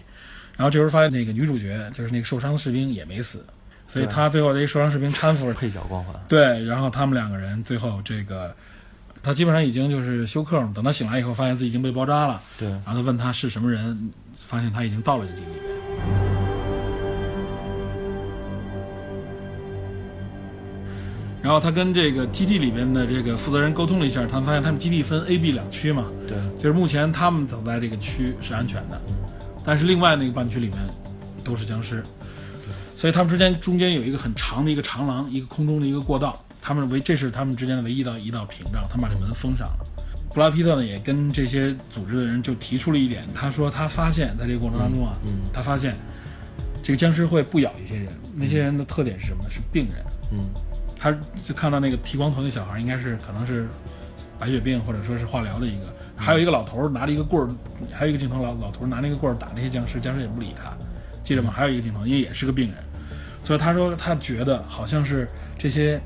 [0.58, 3.46] 然后这时候发现那个女主角就是那个受伤的士兵也没死，
[3.88, 8.56] 所以他最后这个受伤士兵搀扶着配角光环，对，然后他们两个人最后这个，
[9.22, 10.72] 他基本上已经就是休克了。
[10.74, 12.42] 等他醒来以后，发现自己已经被包扎了。
[12.58, 15.89] 对，然后他问他是什么人，发现他已经到了这个里面。
[21.42, 29.02] 然后他跟这个基地里边的这个负责人沟通了一下，他们发现他们基地分 A、B 两区嘛，对，就是目前他们走在这个区是安全的，
[29.64, 30.78] 但是另外那个半区里面
[31.44, 32.04] 都是僵尸，
[32.96, 39.68] 所以他们之间中间有一个很长的一个长廊，一个空中的一个过道，他们唯这是他们之间的唯一的一道屏障，他们把这门封上。
[39.68, 39.86] 了。
[40.34, 45.40] 布拉皮特呢也跟这些组织的人就提出了一点，他说他发现在这个过程当中啊，嗯。
[45.54, 45.98] 他发现
[46.84, 49.50] 这个僵尸会不咬一些人，那些人的特点是什么呢？
[49.50, 50.04] 是病人。
[50.32, 50.50] 嗯
[51.00, 53.68] 他就看到那个剃光头那小孩，应该是可能是
[54.38, 55.86] 白血病或者说是化疗的一个，
[56.16, 57.50] 还有一个老头拿着一个棍儿，
[57.92, 60.78] 还有一个镜头老老头儿拿那个棍儿打那些僵尸，僵尸也不理他，
[61.24, 61.50] 记着吗？
[61.56, 62.78] 还有一个镜头，因为也是个病人，
[63.42, 66.02] 所以他说他觉得好像是这些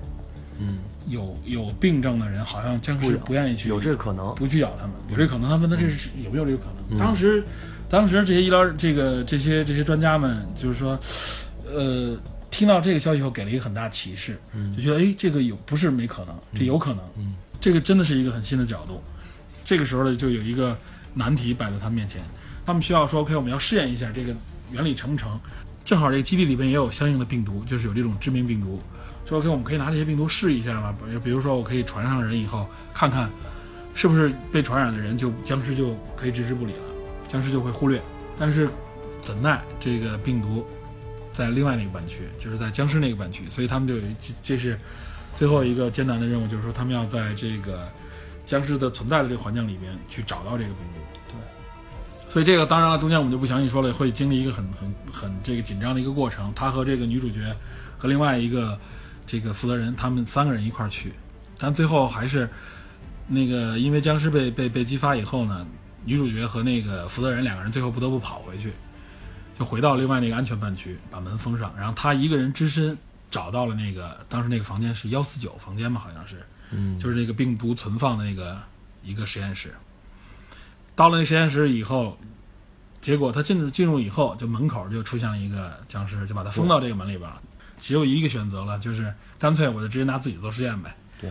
[0.60, 0.78] 嗯，
[1.08, 4.34] 有有病症的人，好像僵尸不愿意去有这个可能。
[4.36, 5.50] 不去咬他们，有这个可能。
[5.50, 7.00] 他问他这是有没有这个可能？
[7.00, 7.44] 当时，
[7.90, 11.00] 当时这些医疗这个这些这些专家们就是说，
[11.66, 12.16] 呃，
[12.54, 14.40] 听到这个消息以后，给了一个很大启示，
[14.78, 19.02] 就觉得哎，这个有不是没可能，这有可能，嗯这个真的是一个很新的角度。
[19.64, 20.78] 这个时候呢，就有一个
[21.16, 22.22] 难题摆在他们面前，
[22.64, 24.36] 他们需要说，OK，我们要试验一下这个
[24.72, 25.40] 原理成不成。
[25.84, 28.80] 正好这个基地里边也有相应的病毒，就是有这种致命病毒。
[29.26, 30.96] 说 OK，我们可以拿这些病毒试一下嘛？
[31.10, 33.30] 比比如说，我可以传上人以后，看看
[33.96, 36.80] 是不是被传染的人就僵尸就可以置之不理了，
[37.28, 38.00] 僵尸就会忽略。
[38.38, 38.70] 但是
[39.22, 40.66] 怎奈这个病毒
[41.34, 44.80] 在另外那个半区，就是在僵尸那个半区，所以他们就有一这这是
[45.36, 47.90] 最后一个艰难的任务，就是说他们要在这个
[48.46, 51.20] 僵尸的存在的这个环境里边去找到这个病毒。
[51.30, 56.54] 对，所以这个当然了，中间我们就不详细说了，会经历一个很很很这个紧张的一个过程。
[56.56, 57.56] 他和这个女主角
[57.98, 58.80] 和另外一个
[59.26, 61.14] 这个负责人，他们三个人一块儿去，
[61.58, 62.48] 但最后还是
[63.28, 65.66] 那个因为僵尸被被被激发以后呢，
[66.06, 68.72] 女主角和那个负责人两个人最后不得不跑回去，
[69.58, 72.98] 就回到另外那个安全半区，把门封上，然后他一个人只身
[73.30, 78.60] 找到了那个当时那个房间是幺四九房间嘛，好像是，嗯，就是那个病毒存放的那个
[79.04, 79.74] 一个实验室。
[80.96, 82.18] 到了那实验室以后，
[83.02, 87.42] 结果他进入进入以后，就门口就出现了一个僵尸，就把他封到这个门里边了。
[87.82, 90.96] 只有一个选择了，就是干脆我就直接拿自己做实验呗。
[91.20, 91.30] 对，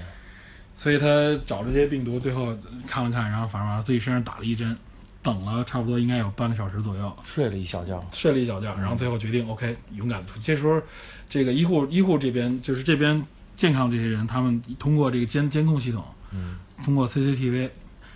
[0.75, 1.07] 所以他
[1.47, 2.55] 找着这些病毒，最后
[2.87, 4.77] 看了看，然后反正往自己身上打了一针，
[5.23, 8.05] 等了差不多应该有半个小时左右，睡了一小觉。
[8.13, 10.39] 睡了一小觉，然后最后决定 OK 勇敢出。
[10.41, 10.83] 这时候，
[11.29, 17.71] 这个医护医护这边就是这边健康这些人，他们通过这个监监控系统，嗯，通过 CCTV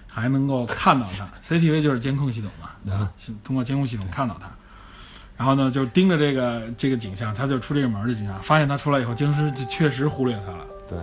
[0.08, 4.50] 还能够看到他， CCTV 就是监控系统嘛，对通过监控系统看到他，
[5.36, 10.66] 然后呢就盯着这个这个景象，他就出这个门儿的景象，发现他出来以后，僵尸就确实忽略他了。
[10.88, 10.98] 对，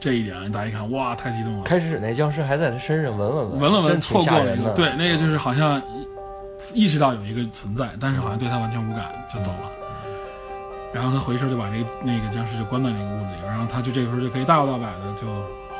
[0.00, 1.64] 这一点大家一看，哇，太激动了。
[1.64, 4.22] 开始那僵尸还在他身上闻闻闻，闻了闻，错。
[4.24, 5.80] 过了一个，对，那个就是好像
[6.72, 9.70] 意识到有一个存在，但是好像对他完全无感，就走了。
[10.92, 15.26] 然后他回身就把那个那个僵尸就关在那个屋子里，然后他就这个时候就可以大摇大摆的就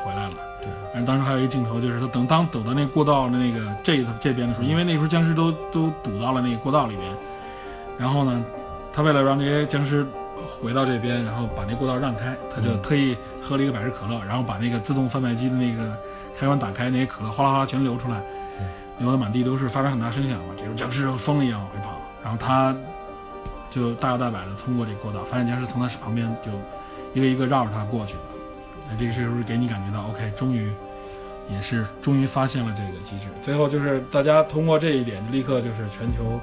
[0.03, 0.35] 回来了。
[0.61, 7.09] 对，然后当时还有一个镜头，就是他等当走到那过道的那个这这边的时候，因为那时候僵尸都都堵到了那个过道里边，
[7.97, 8.45] 然后呢，
[8.93, 10.05] 他为了让这些僵尸
[10.61, 15.95] 回到这边，然后把那过道让开，他就特意喝了一个百事可乐，然后把那个自动贩卖机的那个
[16.37, 18.21] 开关打开，那些可乐哗啦哗啦全流出来，
[18.97, 20.53] 流的满地都是，发出很大声响嘛。
[20.57, 22.75] 这时候僵尸疯了一样往回跑，然后他
[23.69, 26.51] 就大摇大摆的通过这个过道，发现僵尸从他旁边就
[27.13, 28.21] 一个一个绕着他过去了。
[28.89, 30.71] 那这个时候给你感觉到，OK，终于
[31.49, 33.25] 也是终于发现了这个机制。
[33.41, 36.39] 最后就是大家通过这一点，立刻就是全球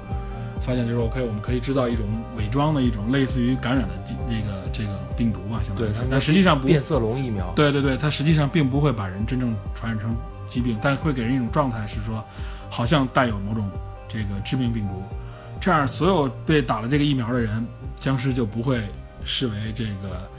[0.59, 3.93] 发现，就是 OK，我们可以制造一种伪装的一种类似于感染的
[4.27, 7.51] 这个这个病毒吧，相当于，是它但实际上不变色龙疫苗。
[7.55, 10.15] 对对对，它实际上并不会把人真正传染成
[10.47, 12.23] 疾病，但会给人一种状态是说，
[12.69, 13.69] 好像带有某种
[14.07, 15.03] 这个致命病毒，
[15.59, 17.65] 这样所有被打了这个疫苗的人，
[17.95, 18.81] 僵尸就不会
[19.23, 20.29] 视为这个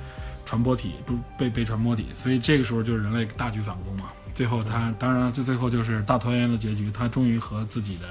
[0.44, 4.04] 传播体，不被被传播体，所以这个时候就是人类大举反攻嘛。
[4.35, 8.07] 最后他当然这最后就是大团圆的结局，他终于和自己的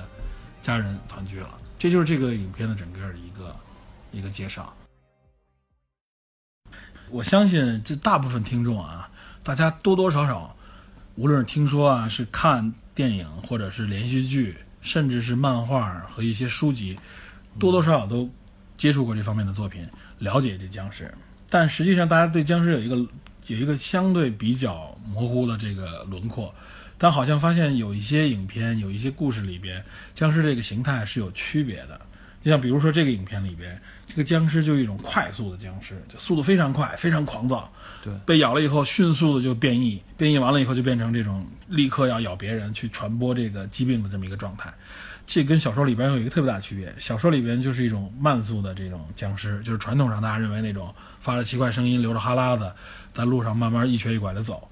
[0.62, 1.50] 家人团聚了。
[1.80, 3.56] 这就是这个影片的整个的一个
[4.12, 4.74] 一个介绍。
[7.10, 9.10] 我相信这大部分听众啊，
[9.44, 10.56] 大家多多少少，
[11.16, 17.00] 无论是听说啊，是看电影，或者是连续剧，甚至是漫画和一些书籍，
[17.60, 18.30] 多多少少都
[18.76, 19.88] 接触过这方面的作品，
[20.20, 21.14] 了解这僵尸。
[21.50, 22.96] 但实际上，大家对僵尸有一个
[23.46, 26.54] 有一个相对比较模糊的这个轮廓，
[26.98, 29.84] 但好像发现有一些影片、有一些故事里边，
[30.16, 32.00] 僵尸这个形态是有区别的。
[32.42, 37.70] 就像比如说这个影片里边，这个僵尸就是一种快速的僵尸，就速度非常快，非常狂躁。
[38.04, 44.74] 对被咬了以后，迅速的就变异，变异完了以后就变成这种立刻要咬别人去传播这个疾病的这么一个状态。
[45.26, 52.72] 这跟小说里边有一个特别大的区别，小说里边就是一种慢速的这种僵尸，就是传统上大家认为那种发着奇怪声音、流着哈喇子，
[53.14, 54.70] 在路上慢慢一瘸一拐的走。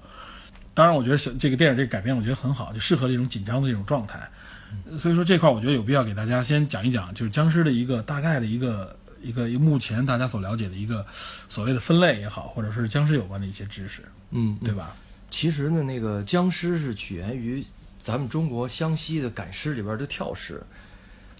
[0.76, 4.28] 当然，我觉得这个电影这个改编，我觉得很好，就适合这种紧张的这种状态。
[4.98, 11.06] 所以说这块，我觉得有必要给大家先讲一讲，就是僵尸的一个大概的一个一个一个目前大家所了解的一个
[11.48, 14.94] 所谓的分类也好，或者是僵尸有关的一些知识，嗯，对吧？
[15.30, 17.64] 其实呢，那个僵尸是起源于
[17.98, 20.62] 咱们中国湘西的赶尸里边的跳尸，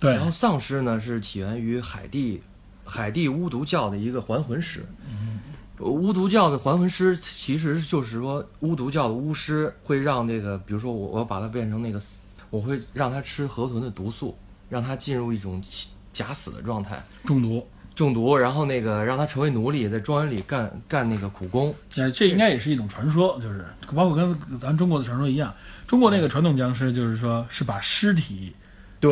[0.00, 2.40] 对然后丧尸呢是起源于海地
[2.86, 4.86] 海地巫毒教的一个还魂师。
[5.10, 5.40] 嗯
[5.78, 14.36] 巫毒教的还魂师其实就是说，巫毒教的巫师会让那个，比如说我我要把它变成那个死，我会让他吃河豚的毒素，
[14.68, 17.66] 让他进入一种起假死的状态，中毒。
[17.94, 21.74] 中毒，然后那个让他成为奴隶，在庄园里干干那个苦工。
[21.88, 25.50] 这这应该也是一种传说，就是包括跟咱中国的传说一样，
[25.86, 28.54] 中国那个传统僵尸就是说是把尸体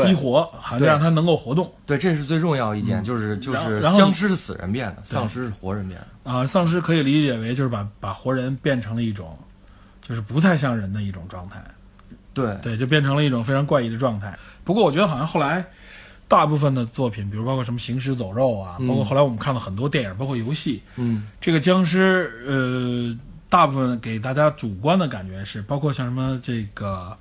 [0.02, 1.72] 激活，好像让它能够活动。
[1.86, 6.30] 对，这是最重要一点，就是就是僵尸是死人变的，丧尸是活人变的。
[6.30, 6.46] 啊。
[6.46, 9.38] 丧尸可以理解为就是把把活人变成了一种，
[10.00, 11.62] 就是不太像人的一种状态，
[12.32, 14.36] 对，对，就变成了一种非常怪异的状态。
[14.64, 15.64] 不过我觉得好像后来
[16.26, 23.18] 大部分的作品，比如包括什么行尸走肉啊，包括后来我们看了很多电影，包括游戏，嗯，这个僵尸，呃，
[23.50, 27.16] 大部分给大家主观的感觉是，包括像什么这个，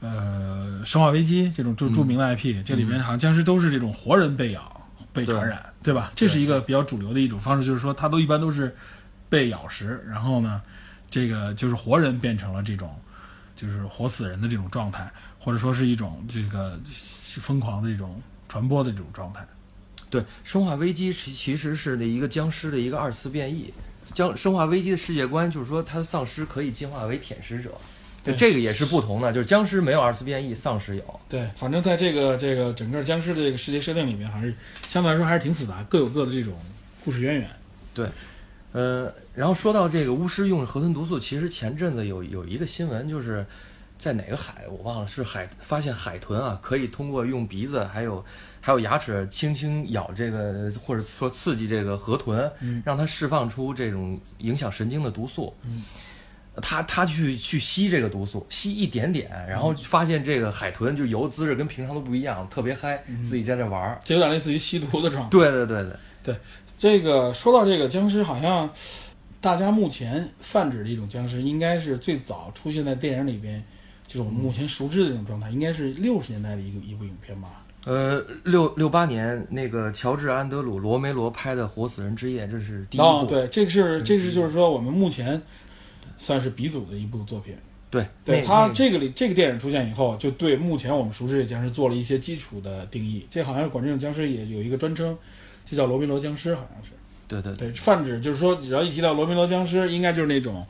[0.00, 6.10] 呃，《生化危机》这种就著名的 IP，、这里面好像僵尸都是这种活人被咬、被传染，对吧？
[6.16, 8.74] 这是一个比较主流的一种方式，就是说它都一般都是
[9.28, 10.62] 被咬食，然后呢，
[11.10, 12.98] 这个就是活人变成了这种
[13.54, 16.80] 就是活死人的这种状态，或者说是一种这个
[17.40, 19.46] 疯狂的这种传播的这种状态。
[20.08, 23.72] 对，《生化危机》其其实是的一个僵尸的一个二次变异。
[24.12, 27.70] 僵《生化危机》的世界观就是说，它的丧尸可以进化为舔食者，
[28.22, 31.20] 对这个也是不同的，就是僵尸没有二次变异，丧尸有。
[31.28, 34.54] 对，反正在这个这个整个僵尸的这个世界设定里面，还是
[34.88, 36.54] 相对来说还是挺复杂，各有各的这种
[37.02, 37.50] 故事渊源。
[37.94, 38.08] 对，
[38.72, 43.46] 呃，然后说到这个巫师用河豚毒素，其实前阵子有有一个新闻，就是
[43.98, 48.22] 在哪个海我忘了，是海发现海豚啊，可以通过用鼻子还有
[48.60, 55.54] 还有牙齿轻轻咬这个，或者说刺激这个河豚，嗯让它释放出这种影响神经的毒素。
[55.64, 55.82] 嗯
[56.60, 64.00] 他他去去吸这个毒素，吸一点点，然后发现这个海豚就游姿势跟平常都不一样，特别嗨，自己在这玩儿。
[64.04, 65.28] 这有点类似于吸毒的状态。
[65.30, 65.84] 对对对
[66.22, 66.36] 对，
[66.78, 68.68] 这个说到这个僵尸，好像
[69.40, 73.62] 大家目前泛指的一种僵尸，应该是最早出现在电影里边，
[74.06, 77.48] 就是我们目前熟知的这种状态，应该是六十年代的一个一部影片吧。
[77.86, 83.06] 呃，六六八年那个乔治·安德鲁·罗梅罗拍的《活死人之夜》，这是第一部。
[83.06, 85.40] 哦，对，这个是这个是就是说我们目前
[86.18, 87.54] 算是鼻祖的一部作品。
[87.90, 93.26] 对对那那它这个里这个电影出现以后，就对目前我们熟知的僵尸做了一些基础的定义。
[93.28, 95.18] 这好像管这种僵尸也有一个专称，
[95.64, 96.90] 就叫罗宾罗僵尸，好像是。
[97.26, 100.66] 对对对对，泛指就是说，只要一提到罗宾罗僵尸，应该就是那种，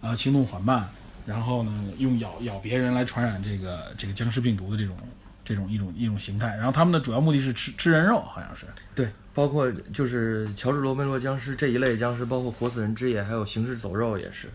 [0.00, 0.88] 呃，行动缓慢，
[1.26, 4.96] 然后呢，用咬咬别人来传染这个这个僵尸病毒的这种
[5.44, 6.48] 这种一种一种形态。
[6.56, 8.64] 然后他们的主要目的是吃吃人肉，好像是。
[8.94, 14.48] 对，包括就是乔治·罗梅罗僵尸这一类僵尸，包括《活死人之夜》还有《行尸走肉》也是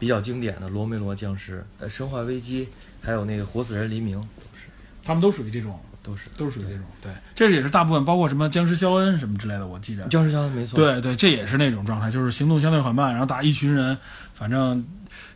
[0.00, 1.64] 比较经典的罗梅罗僵尸。
[1.78, 2.66] 呃，《生化危机》
[3.00, 4.66] 还有那个《活死人黎明》都是
[5.04, 6.82] 他们都属于这种，都是都是属于这种。
[7.02, 10.02] 对，这也是大部分包括什么僵尸肖恩什么之类的，我记着。
[10.08, 10.76] 僵尸肖恩没错。
[10.76, 13.96] 对对，这也是那种状态，就是行动相对缓慢，然后打一群人，
[14.34, 14.84] 反正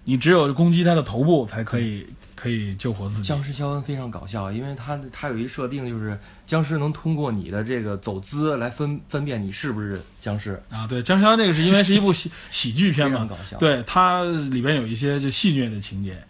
[0.05, 2.07] 你只有攻击他的头部才可以
[2.45, 3.23] 可以救活自己。
[3.23, 13.57] 僵尸肖恩非常搞笑，因为他他有一设定，就是僵尸能通过你的这个走姿来分分辨你是不是僵尸，啊，对，僵尸肖恩那个是因为是一部喜 喜剧片嘛非常，搞笑。
[13.57, 16.23] 对，它里边有一些就戏谑的情节。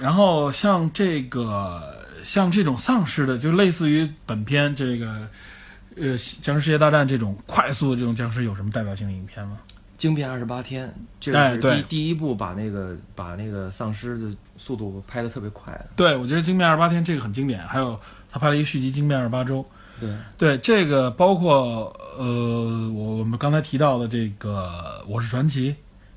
[0.00, 1.82] 然后像这个
[2.24, 5.28] 像这种丧尸的，就类似于本片这个
[5.96, 9.58] 呃《僵尸世界大战》这种快速的这种僵尸，有什么代表性的影片吗？
[9.96, 15.86] 惊变二十八天，这是第第一部把那个把那个丧尸的速度拍得特别快的。
[15.96, 17.98] 对，我觉得《惊变二十八天》这个很经典，还有
[18.30, 19.62] 他拍了一个续集《惊变二十八周》。
[19.98, 22.24] 对，对，这个包括呃，
[22.92, 25.72] 我我们刚才提到的这个《我是传奇》，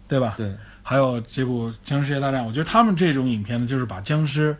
[0.07, 0.33] 对吧？
[0.35, 0.53] 对，
[0.83, 4.53] 还有这部《僵尸世界大战》，我觉得他们这种影片呢，就是把僵尸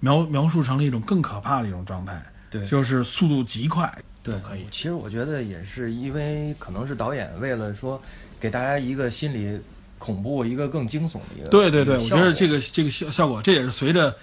[0.00, 3.96] 描描述成了一种更可怕的一种状态，对就是速度极快。
[4.20, 8.02] 对，可以其实我觉得也是因为可能是导演为了说
[8.40, 9.60] 给大家一个心理
[9.98, 11.48] 恐怖、一个更惊悚的一个。
[11.48, 14.16] 对对对，我觉得这个个这个效效果，这也是随着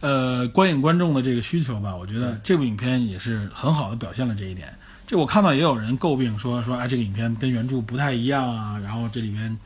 [0.00, 4.72] 呃观影观众的这个需求吧，我觉得这部影片也是很好的表现了这一点。
[5.06, 9.56] 这我看到也有人诟病说说哎，这个影片跟原著不太一样啊，然后这里边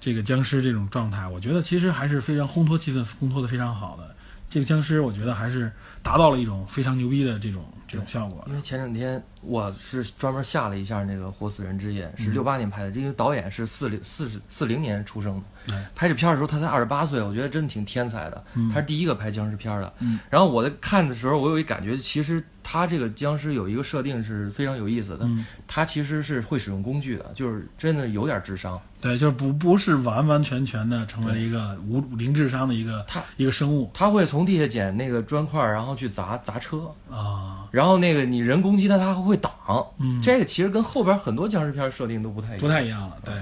[0.00, 4.14] 这个僵尸这种状态，我觉得其实还是非常烘托气氛，烘托的非常好的。
[4.50, 5.72] 这个僵尸我觉得还是
[6.02, 8.42] 达到了一种非常牛逼的这种这种效果。
[8.48, 18.44] 因为前两天我是专门下了一下那个《活死人之夜》，是嗯六八年拍的，这个导演是四零四十四零年出生的哎，拍这片儿的时候他才二十八岁，我觉得真的挺天才的。
[18.54, 19.92] 嗯他是第一个拍僵尸片儿的。
[20.00, 28.80] 嗯然后我在看的时候，我有一感觉，其实他这个僵尸有一个设定是非常有意思的，嗯，他其实是会使用工具的，就是真的有点智商。
[29.00, 39.50] 对，就是不不是完完全全的成为了一个无零智商的一个他一个生物他会从地下捡那个砖块，然后去砸砸车，啊，然后那个你人攻击它，它还会挡。
[39.98, 42.58] 嗯，这个其实跟后边很多僵尸片设定都不太一样。
[42.60, 43.16] 不太一样了。
[43.24, 43.34] 对，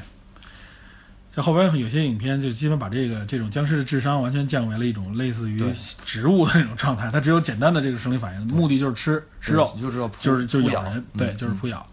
[1.34, 5.60] 这后边有些影片就基本把这个这种僵尸的智商完全降为了一种类似于
[6.04, 11.84] 植物的那种状态，它只有简单的这个生理反应，目的就是吃吃肉，你就知道就是就是咬咬人，对，嗯就是扑咬。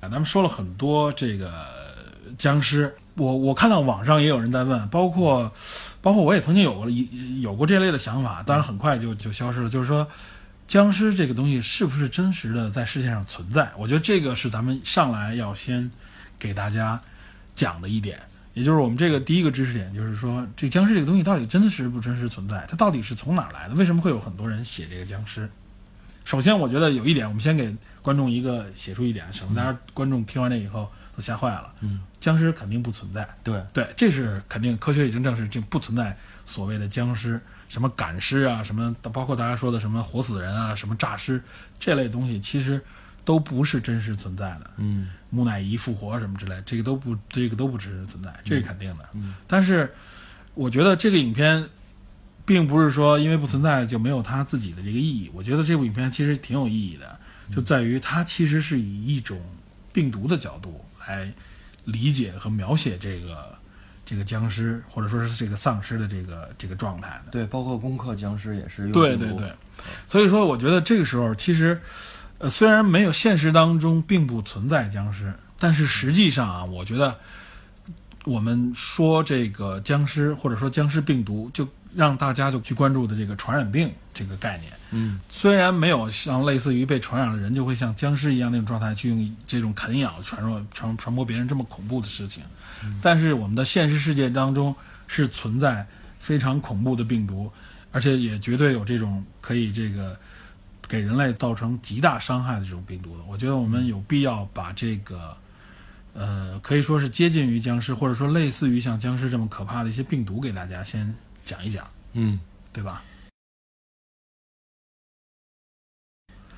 [0.00, 1.66] 啊，咱们说了很多这个
[2.36, 5.50] 僵尸，我我看到网上也有人在问，包括
[6.08, 9.68] 包括我也曾经有过一有过这类的想法，当然很快就就消失了。
[9.68, 10.08] 就是说，
[10.66, 13.70] 僵尸这个东西是不是真实的在世界上存在？
[13.76, 15.90] 我觉得这个是咱们上来要先
[16.38, 16.98] 给大家
[17.54, 18.18] 讲的一点。
[18.54, 22.64] 也就是我们这个第一个知识点，就是说，这僵尸这个东西到底真的是不真实存在？
[22.66, 23.74] 它到底是从哪来的？
[23.74, 25.46] 为什么会有很多人写这个僵尸？
[26.24, 31.74] 首先，我觉得有一点，我们先给观众一个写出一点，省得大家观众听完这以后都吓坏了。
[31.80, 36.16] 嗯，僵尸肯定不存在，对，对，这是肯定，科学已经证实这不存在
[36.46, 41.42] 所谓的僵尸，什么赶尸啊，什么包括大家说的什么活死人啊，什么诈尸
[41.76, 42.80] 这类东西，其实
[43.24, 44.70] 都不是真实存在的。
[44.76, 49.08] 嗯木乃伊复活什么之类，这个都不这个都不真实存在，这是肯定的。
[49.14, 49.92] 嗯但是
[50.54, 51.68] 我觉得这个影片
[52.46, 55.28] 并不是说因为不存在就没有它自己的这个意义。
[55.34, 57.18] 我觉得这部影片其实挺有意义的，
[57.52, 59.40] 就在于它其实是以一种
[59.92, 61.32] 病毒的角度来
[61.84, 63.56] 理解和描写这个
[64.04, 67.32] 这个僵尸或者说是这个丧尸的这个这个状态的。
[67.32, 69.52] 对，包括攻克僵尸也是用对对对，
[70.06, 71.80] 所以说我觉得这个时候其实，
[72.38, 77.16] 呃，虽然没有现实当中并不存在僵尸，但是实际上啊，我觉得
[78.24, 81.66] 我们说这个僵尸或者说僵尸病毒，就
[81.98, 84.72] 让大家就去关注的这个传染病这个概念。
[84.92, 92.44] 嗯虽然没有像类似于被传染的人就会像僵尸一样那种状态去用这种啃咬传播传传播别人这么恐怖的事情，
[93.02, 94.72] 但是我们的现实世界当中
[95.08, 95.84] 是存在
[96.20, 97.50] 非常恐怖的病毒，
[97.90, 100.16] 而且也绝对有这种可以这个
[100.86, 103.24] 给人类造成极大伤害的这种病毒的。
[103.28, 105.36] 我觉得我们有必要把这个。
[106.14, 111.14] 呃，可以说是接近于僵尸，或者说类似于像僵尸这么可怕的一些病毒，给大家先
[111.48, 112.38] 讲一讲，嗯，
[112.72, 113.02] 对吧？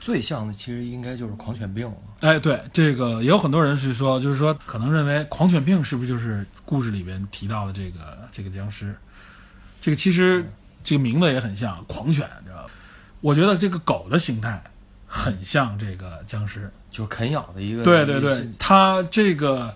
[0.01, 1.97] 最像的其实应该就是狂犬病了。
[2.21, 8.97] 哎，对，这个也有很多人是说，就是说可能认为狂犬病是不是就是故事里边提到的这个这个僵尸？
[9.81, 10.45] 这个其实
[10.83, 12.71] 这个名字也很像狂犬，知道吧？
[13.21, 14.61] 我觉得这个狗的形态
[15.07, 16.69] 很像这个僵尸。
[16.91, 19.73] 就是啃咬的一个，对对对，它这个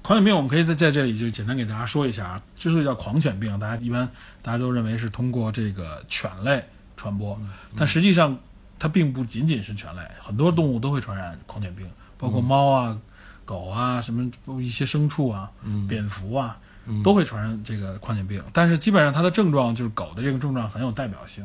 [0.00, 2.42] 狂犬病，我们可以在在这里就简单给大家说一下啊。
[2.56, 4.08] 之所以叫狂犬病，大家一般
[4.42, 6.62] 大家都认为是通过这个犬类
[6.96, 7.40] 传播，
[7.76, 8.36] 但实际上
[8.78, 11.88] 它并不仅仅是犬类，很多动物都会传染狂犬病，
[12.18, 12.98] 包括猫啊、
[13.44, 14.30] 狗啊、什么
[14.60, 15.86] 一些牲畜啊、嗯。
[15.86, 17.02] 蝙蝠啊，嗯。
[17.02, 18.42] 都会传染这个狂犬病。
[18.52, 21.44] 但是基本上它的症状就是狗的这个症状很有代表性，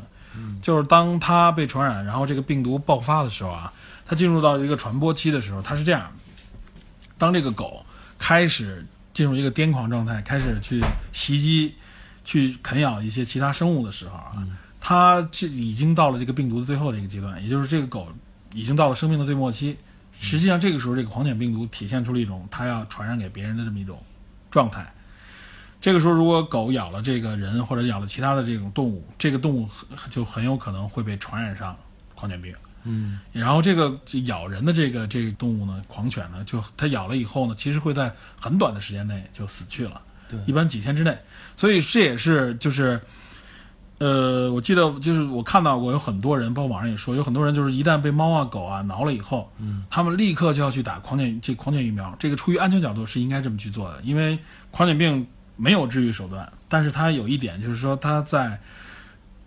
[0.61, 3.71] 就是当它被传染，然后这个病毒爆发的时候啊，
[4.05, 6.11] 它进入到一个传播期的时候，它是这样：
[7.17, 7.85] 当这个狗
[8.17, 11.75] 开始进入一个癫狂状态，开始去袭击、
[12.27, 14.45] 去啃咬一些其他生物的时候啊，
[14.81, 18.09] 它这已经到了这个病毒的最后的一个阶段，也就是这个狗
[18.53, 19.77] 已经到了生命的最末期。
[20.19, 24.03] 实际上，这个时候这个狂犬病毒体现出了一种它要传染给别人的这么一种
[24.51, 24.93] 状态。
[25.79, 29.69] 这个时候，如果狗咬了这个人或者咬了其他的这种动物，这个动物
[30.09, 31.77] 就很有可能会被传染上
[32.13, 32.53] 狂犬病。
[32.83, 41.17] 嗯然后这个咬人的这个这个动物呢，狂犬呢，就它咬了以后呢，其实会在很短的时间内就死去了，对一般几天之内。
[41.55, 42.99] 所以这也是就是，
[43.99, 52.15] 呃，我记得就是我看到过有很多人，包括网上也说，有很多人就是一旦被猫啊狗啊挠了以后，嗯，他们立刻就要去打狂犬这狂犬疫苗。
[52.19, 54.37] 这个出于安全角度是应该这么去做的，因为
[54.71, 55.25] 狂犬病
[55.55, 58.59] 没有治愈手段，但是它有一点就是说它在。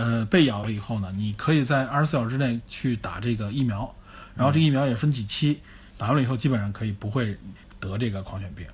[0.02, 3.94] 呃，被咬了以后呢，你可以在二十四小时之内去打这个疫苗，
[4.34, 5.60] 然后这个疫苗也分几期，
[5.98, 7.36] 打完了以后基本上可以不会
[7.78, 8.66] 得这个狂犬病。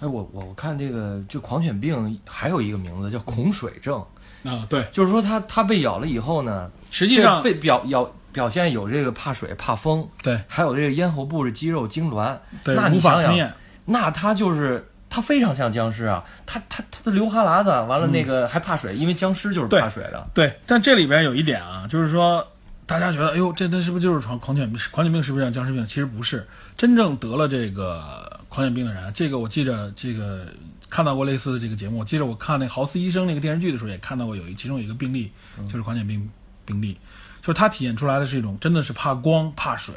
[0.00, 4.04] 哎，我我我看这个就狂犬病还有一个名字叫恐水症，
[4.44, 13.50] 啊，对，就是说它它被咬了以后呢，实际上被表咬表现有这个怕水、怕风，对还有这个咽喉部的肌肉痉挛，对那你想想
[13.84, 20.24] 那它就是它非常像僵尸啊，它它它的流哈喇子，完了那个还怕水，因为僵尸就是怕水的。
[20.32, 22.46] 对，但这里边有一点啊，就是说，
[22.86, 24.80] 大家觉得，哎呦，这那是不是就是狂狂犬病？
[24.92, 25.84] 狂犬病是不是像僵尸病？
[25.84, 26.46] 其实不是，
[26.76, 30.46] 真正得了这个狂犬病的人，这个我记着，这个
[30.90, 32.00] 看到过类似的这个节目。
[32.00, 35.30] 我记着我看那豪斯医生那个电视剧的时候，也看到过有一其中有一个病例，
[35.64, 36.28] 就是狂犬病
[36.66, 36.98] 病例，
[37.40, 39.94] 就是他体现出来的是一种真的是怕光怕水。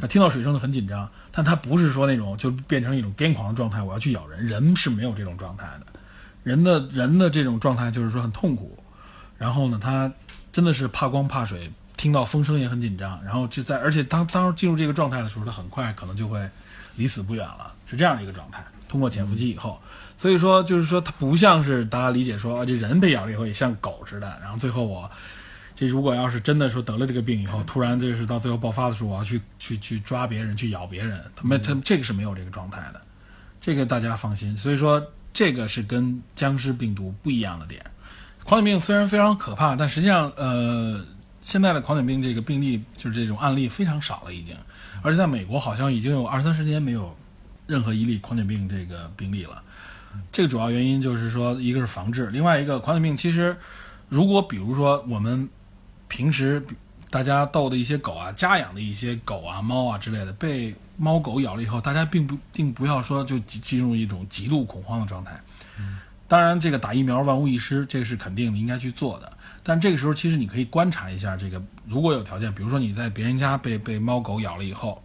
[0.00, 5.86] 他听到水声就很紧张，但他不是说那种就变成一种癫狂的状态，我要去咬人，人是没有这种状态的。
[6.44, 8.78] 人的人的这种状态就是说很痛苦，
[9.36, 10.12] 然后呢，他
[10.52, 16.48] 真的是怕光怕水，听到风声也很紧张，然后就在而且当当进入这个状态的时候，他很快可能就会
[16.96, 18.64] 离死不远了，是这样的一个状态。
[18.88, 19.80] 通过潜伏期以后，
[20.16, 25.10] 所以说就是说它不像是大家理解说啊，这人被咬了以后也像狗似的，然后最后我
[25.74, 33.00] 这如果要是真的说得了这个病以后，突然这是到最后爆发的时候，我要去去去抓别人去咬别人，他们他这个是没有这个状态的，
[33.60, 34.56] 这个大家放心。
[34.56, 37.84] 所以说这个是跟僵尸病毒不一样的点。
[38.44, 41.04] 狂犬病虽然非常可怕，但实际上呃，
[41.40, 44.54] 现在的狂犬病这个病例就是这种案例非常少了已经，
[45.02, 47.16] 而且在美国好像已经有二三十年没有
[47.66, 49.62] 任何一例狂犬病这个病例了。
[50.30, 53.56] 这个主要原因就是说，一个是防治，另外一个狂犬病其实
[54.08, 55.48] 如果比如说我们
[56.08, 56.64] 平时
[57.10, 65.40] 大家逗的一些狗啊，家养的一些狗啊、猫啊之类的，被猫狗咬了以后，大家并不并不要说就进进入一种极度恐慌的状态。
[66.26, 69.33] 当然，这个打疫苗万无一失，这个是肯定的，应该去做的。
[69.66, 75.02] 但这个时候，其实你可以观察一下这个，如果有条件，比如说你在别人家被被猫狗咬了以后，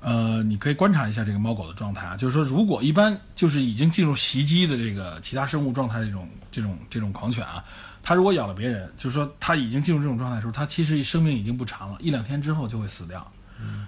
[0.00, 2.16] 呃，你可以观察一下这个猫狗的状态啊。
[2.16, 7.62] 就是说，如果一般就是已经进入袭击的这个其他生物状态的这种这种这种狂犬啊，
[8.02, 13.30] 它如果咬了别人，就是说它已经进入这种状态的时候，它其实生命已经不长了，一两天之后就会死掉。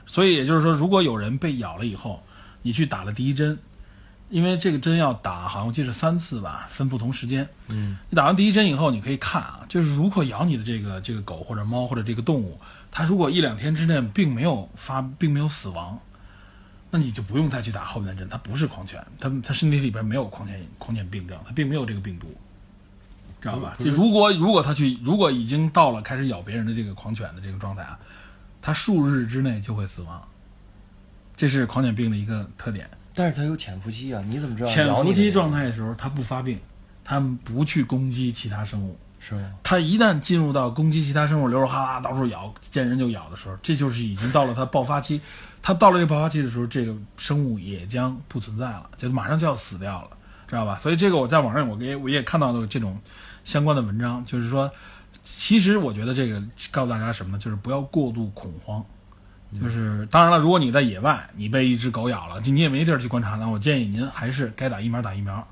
[0.06, 2.22] 所以也就是说，如果有人被咬了以后，
[2.62, 3.58] 你去打了第一针，
[4.34, 7.48] 因为这个针要打，好像我记得是三次吧，分不同时间。
[7.68, 12.58] 嗯，你打完第一针以后，你可以看啊，就是如果咬你的这个这个狗或者猫或者这个动物，
[12.90, 15.96] 它如果一两天之内并没有发，并没有死亡，
[16.90, 22.26] 那你就不用再去打后面的针，它不是狂犬，它它身体里边没有狂犬狂犬病症，它并没有这个病毒，
[23.40, 23.76] 知道吧？
[23.78, 27.96] 就如果如果它去，如果已经到了开始咬别人的这个狂犬的这个状态啊，
[28.60, 30.20] 它数日之内就会死亡，
[31.36, 32.90] 这是狂犬病的一个特点。
[33.14, 36.58] 但是它有潜伏期啊，你怎么知道潜伏期状态的时候，它不发病，
[37.04, 38.98] 它不去攻击其他生物。
[39.26, 39.50] 是吗？
[39.62, 45.18] 它一旦进入到攻击其他生物，流着哈喇到处咬，见人就咬的时候，这就是已经到了它爆发期。
[45.62, 50.10] 它到了这个爆发期的时候，这个生物也将不存在了，就马上就要死掉了，
[50.46, 50.76] 知道吧？
[50.76, 53.00] 所以这个我在网上我给我也看到了这种
[53.44, 54.70] 相关的文章，就是说，
[55.22, 57.38] 其实我觉得这个告诉大家什么呢？
[57.38, 58.84] 就是不要过度恐慌。
[59.60, 65.46] 就是当然了，如果你在野外，你被一只狗咬了，你也没地儿去观察，那我建议您还是该打疫苗打疫苗，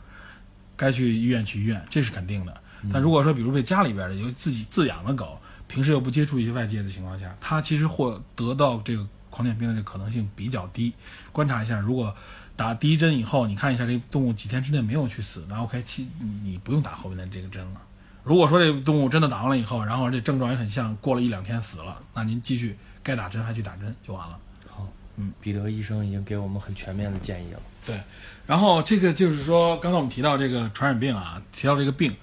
[0.76, 2.60] 该去医院去医院，这是肯定的。
[2.92, 5.38] 但如果说，比如被家里边的有自己自养的狗，
[5.68, 10.92] 平时又不接触一些外界的情况下，它其实获得到这个狂犬病的这个可能性比较低。
[11.30, 12.12] 观察一下，如果
[12.56, 16.08] 打第一针以后，你看一下这动物几天之内没有去死，那 OK，其
[16.42, 17.80] 你不用打后面的这个针了。
[18.24, 24.38] 如果说这个动物真的打完了以后，然后这症状也很像，过了一两天死了，那您继续该打针还去打针就完了。
[24.68, 24.86] 好，
[25.16, 27.60] 嗯，彼得医生已经给我们很全面的建议了。
[27.84, 28.00] 对，
[28.46, 32.14] 然后这个就是说，刚才我们提到这个传染病啊，提到这个病，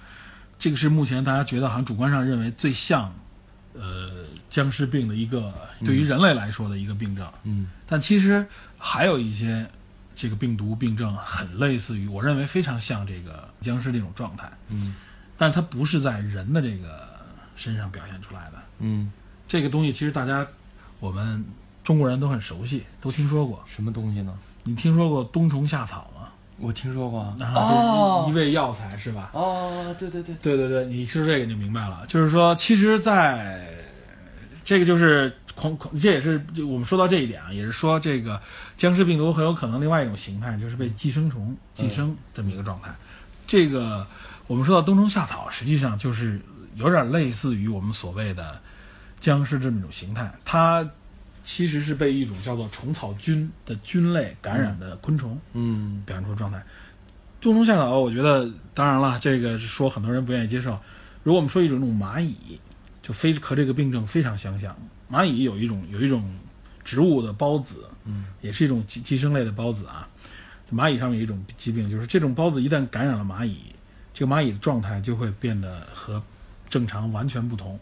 [0.58, 3.14] 这个是目前大家觉得好像主观上认为最像，
[3.74, 5.52] 呃，僵尸病的一个
[5.84, 7.30] 对于人类来说的一个病症。
[7.44, 8.46] 嗯但其实
[8.78, 9.68] 还有一些
[10.16, 14.94] 这个病毒病症很类似于，我认为非常像这个僵尸这种状态，嗯
[15.36, 17.08] 但它不是在人的这个
[17.56, 18.52] 身上表现出来的。
[18.78, 19.12] 嗯，
[19.46, 20.46] 这个东西其实大家
[21.00, 21.44] 我们
[21.82, 23.60] 中国人都很熟悉，都听说过。
[23.66, 24.32] 什么东西呢？
[24.64, 26.28] 你听说过冬虫夏草吗？
[26.58, 28.26] 我听说过啊。
[28.28, 29.30] 一味药材是吧？
[29.32, 33.66] 哦，对对对，对对对，你说这个你就明白了，就是说，其实在
[34.62, 38.38] 这个就是狂狂，这也是我们说到这一点啊，也是说这个
[38.76, 42.94] 僵尸病毒很有可能另外一种形态就是被寄生虫寄生这么一个状态。
[43.46, 44.06] 这个
[44.46, 46.38] 我们说到冬虫夏草，实际上就是
[46.74, 48.60] 有点类似于我们所谓的
[49.20, 50.88] 僵尸这么一种形态，它
[51.44, 55.38] 其实是被一种叫做虫草菌的菌类感染的昆虫。
[55.52, 56.62] 嗯表现出状态。
[57.40, 60.78] 冬虫夏草，我觉得当然了，这个是说很多人不愿意接受。
[61.22, 62.58] 如果我们说一种那种蚂蚁，
[63.02, 64.76] 就非和这个病症非常相像。
[65.10, 66.22] 蚂蚁有一种有一种
[66.84, 70.08] 植物的孢子，嗯，也是一种寄寄生类的孢子啊。
[70.72, 73.56] 蚂蚁上面有一种疾病，就是这种孢子一旦感染了蚂蚁，
[74.14, 76.22] 这个蚂蚁的状态就会变得和
[76.68, 77.78] 正常完全不同。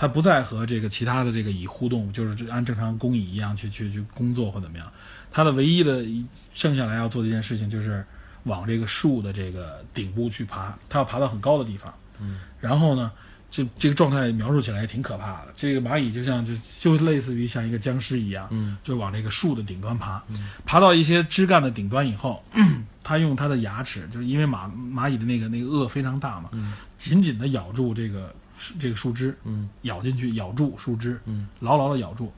[0.00, 4.90] 他不再和这个其他的这个蚁互动，就是按正常工蚁一样去去去工作或怎么样。
[5.30, 6.24] 他的唯一的一
[6.54, 8.02] 剩下来要做的一件事情就是
[8.44, 11.92] 往这个树的这个顶部去爬，他要爬到很高的地方。
[12.18, 13.12] 嗯，然后呢，
[13.50, 15.52] 这这个状态描述起来也挺可怕的。
[15.54, 22.42] 这个蚂蚁就像就就类似于像一个僵尸一样，嗯就往这个树的顶端爬，嗯爬到一些枝干的顶端以后，
[23.04, 28.39] 它用它的牙齿，就是因为蚂蚂蚁的那个那个颚非常大嘛，嗯紧紧的咬住这个树
[28.78, 32.32] 这个树枝，嗯咬进去，咬住树枝，嗯牢牢的咬住，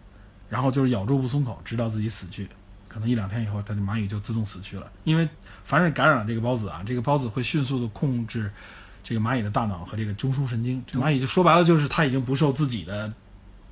[0.49, 2.49] 然后就是咬住不松口，直到自己死去。
[2.89, 4.87] 可能一两天以后，它的蚂蚁就自动死去了。
[5.05, 5.27] 因为
[5.65, 8.51] 凡是感染了这个孢子啊，这个孢子会迅速的控制
[9.03, 10.83] 这个蚂蚁的大脑和这个中枢神经。
[10.87, 13.11] 这蚂蚁就说白了就是它已经不受自己的，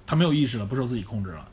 [0.07, 1.47] 它没有意识了，不受自己控制了，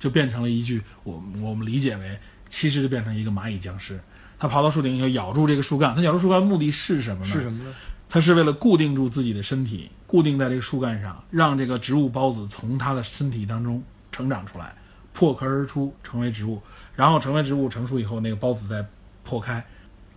[0.00, 2.18] 就变成了一具我我们理解为
[2.50, 4.00] 其实就变成一个蚂蚁僵尸。
[4.36, 7.24] 它跑到树顶以后咬住这个树干，它咬住树干目的是什么呢？
[7.24, 7.72] 是什么呢？
[8.16, 14.74] 它是为了固定住自己的身体，固定在这个树干上，让这个植物孢子从它的身体当中成长出来，
[15.12, 16.62] 破壳而出，成为植物。
[16.94, 18.82] 然后成为植物成熟以后，那个孢子再
[19.22, 19.62] 破开，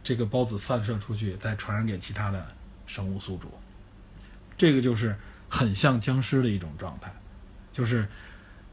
[0.01, 2.47] 这个孢子散射出去，再传染给其他的
[2.87, 3.51] 生物宿主。
[4.55, 5.13] 这个就是
[5.49, 7.13] 很像僵尸的一种状态，
[7.73, 8.07] 就是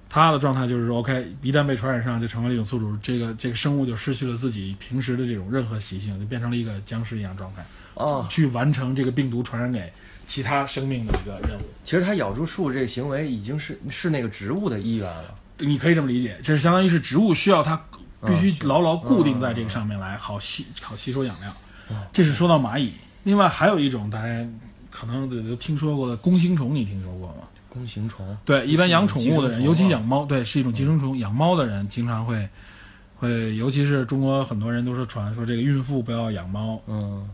[0.09, 7.67] 它的状态就是说，OK，一旦被传染上，就成为了一种宿主，这个这个生物就失去了自己平时的这种任何习性，就变成了一个僵尸一样状态。
[7.97, 9.93] 哦，去完成这个病毒传染给
[10.27, 11.63] 其他生命的一个任务。
[11.85, 15.35] 其实它咬住树这个行为已经是是那个植物的意愿了。
[15.59, 17.79] 你可以这么理解，就是相当于是植物需要它
[18.27, 21.53] 必须牢牢固定在这个上面来，好吸好吸收养料。
[22.13, 22.93] 这是说到蚂蚁。
[23.25, 24.49] 另外还有一种大家
[24.91, 27.45] 可能都听说过的弓形虫，你听说过吗？
[27.69, 31.19] 弓形虫，对，一般养宠物的人，尤其养猫，对，是一种寄生虫。
[31.19, 32.49] 养猫的人经常会
[33.17, 37.29] 会，尤其是中国很多人都是传说这个孕妇不要养猫，嗯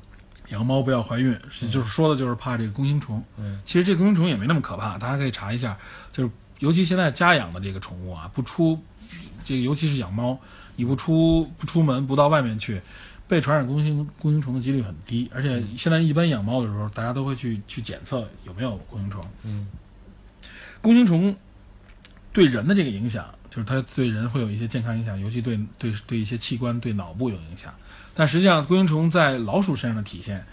[0.53, 3.23] 养猫不要怀孕，是就是说的就是怕这个弓形虫。
[3.39, 5.77] 嗯其实这弓形虫也没那么可怕，大家可以查一下。
[6.13, 6.31] 就是
[6.61, 8.79] 尤其现在家养的这个宠物啊，不出
[9.43, 10.39] 这个，尤其是养猫，
[10.77, 12.81] 你不出不出门，不到外面去，
[13.27, 15.29] 被传染弓形弓形虫的几率很低。
[15.35, 19.27] 而且现在一般养猫的时候，大家都会去去检测有没有弓形虫。
[19.43, 19.67] 嗯
[20.81, 21.35] 弓形虫
[22.33, 27.73] 对人的这个影响，就是它对人会有一些健康影响，尤其对对对一些器官、对脑部有影响。
[28.15, 30.45] 但实际上，弓形虫在老鼠身上的体现，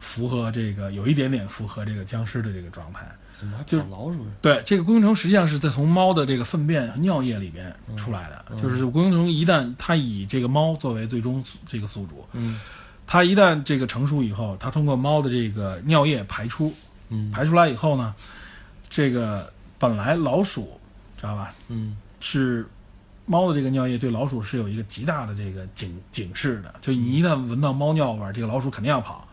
[0.00, 3.06] 符合这个有一点点符合这个僵尸的这个状态。
[3.34, 4.26] 怎么还老鼠？
[4.40, 8.56] 对，这个弓形虫实际上是在从猫的这个粪便、尿液里边出来的。
[8.56, 12.58] 就是弓形虫一旦它以这个猫作为最终这个宿主，嗯
[13.06, 16.74] 它一旦这个成熟以后，它通过猫的这个尿液排出，
[17.10, 18.14] 嗯排出来以后呢，
[18.88, 20.80] 这个本来老鼠
[21.16, 21.96] 知道吧，嗯。
[22.18, 22.66] 是
[23.26, 29.26] 猫的这个尿液对老鼠是有一个极大的这个警警示的，就你一旦闻到猫尿味儿，这个老鼠肯定要跑，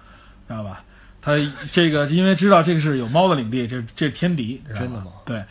[0.48, 0.84] 知道吧？
[1.22, 1.34] 它
[1.72, 5.12] 这个 因为知道这个是有猫的领地，这这是天敌，知道真的吗？
[5.26, 5.44] 对。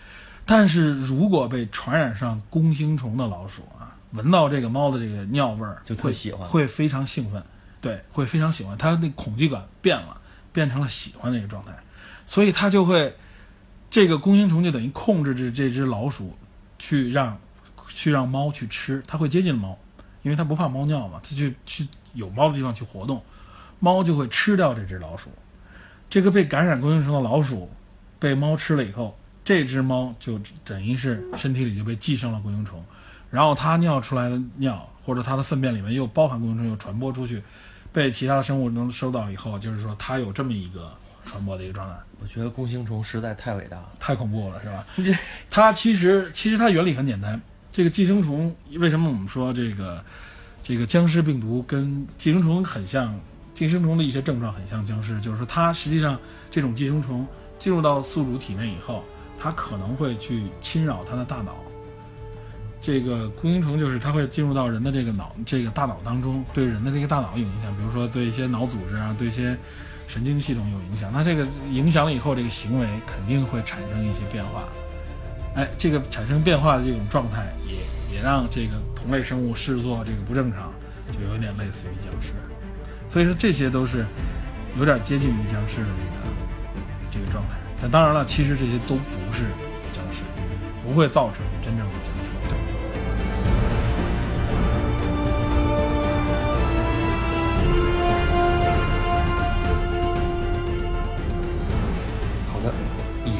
[0.45, 6.47] 但是如果被传染上弓形虫的老鼠啊，闻到这个猫的这个尿味儿，就特会喜欢。
[6.47, 7.43] 会非常兴奋，
[7.81, 10.21] 对，会非常喜欢，它那恐惧感变了，
[10.53, 11.73] 变成了喜欢的一个状态，
[12.27, 13.17] 所以它就会
[13.93, 16.35] 这个弓形虫就等于控制着这只老鼠
[16.79, 17.39] 去让
[17.89, 19.79] 去让猫去吃，它会接近猫，
[20.23, 23.23] 因为它不怕猫尿嘛，它去去有猫的地方去活动，
[23.81, 25.29] 猫就会吃掉这只老鼠。
[26.09, 27.69] 这个被感染弓形虫的老鼠
[28.19, 29.15] 被猫吃了以后，
[29.45, 32.83] 这只猫就等于是身体里就被寄生了弓形虫，
[33.31, 37.43] 然后它尿出来的尿或者它的粪便里面又包含弓形虫，又传播出去，
[37.93, 40.91] 被其他的生物能收到以后，就是说它有这么一个
[41.25, 41.97] 传播的一个状态。
[42.21, 43.93] 我觉得弓形虫实在太伟大了。
[43.99, 44.87] 太恐怖了，是吧？
[44.97, 45.15] 这
[45.51, 47.41] 它其实其实它原理很简单。
[47.71, 50.05] 这个寄生虫为什么我们说这个
[50.63, 53.19] 这个僵尸病毒跟寄生虫很像？
[53.55, 56.19] 寄生虫的一些症状很像僵尸，就是说它实际上
[56.51, 57.25] 这种寄生虫
[57.59, 59.05] 进入到宿主体内以后，
[59.39, 61.55] 它可能会去侵扰它的大脑。
[62.81, 69.57] 这个弓形虫就是它会进入到人的这个脑这个大脑当中，对人的这个大脑有影响，比如说对一些脑组织啊，对一些
[70.13, 71.11] 神经系统有影响。
[71.11, 74.69] 那这个影响了以后，这个行为肯定会产生一些变化。
[75.55, 80.71] 哎，这个产生变化的这种状态也，也让这个同类生物视作这个不正常，
[81.11, 82.35] 就有点类似于僵尸。
[83.09, 84.05] 所以说这些都是
[84.79, 87.57] 有点接近于僵尸的这个这个状态。
[87.81, 89.45] 但当然了，其实这些都不是
[89.93, 90.21] 僵尸，
[90.83, 92.12] 不会造成真正的僵尸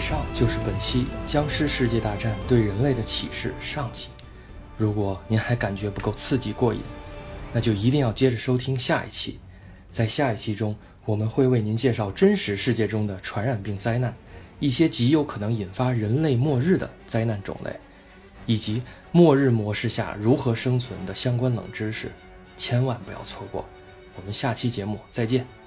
[0.03, 4.09] 上就是本期《僵尸世界大战对人类的启示》上集。
[4.77, 6.81] 如果您还感觉不够刺激过瘾，
[7.53, 9.39] 那就一定要接着收听下一期。
[9.93, 14.13] 在下一期中，我们会为您介绍真实世界中的传染病灾难，
[14.59, 17.71] 一些极有可能引发人类末日的灾难种类，
[18.45, 18.83] 以及
[19.13, 22.11] 末日模式下如何生存的相关冷知识，
[22.57, 23.65] 千万不要错过。
[24.17, 25.62] 我们下期节目再见。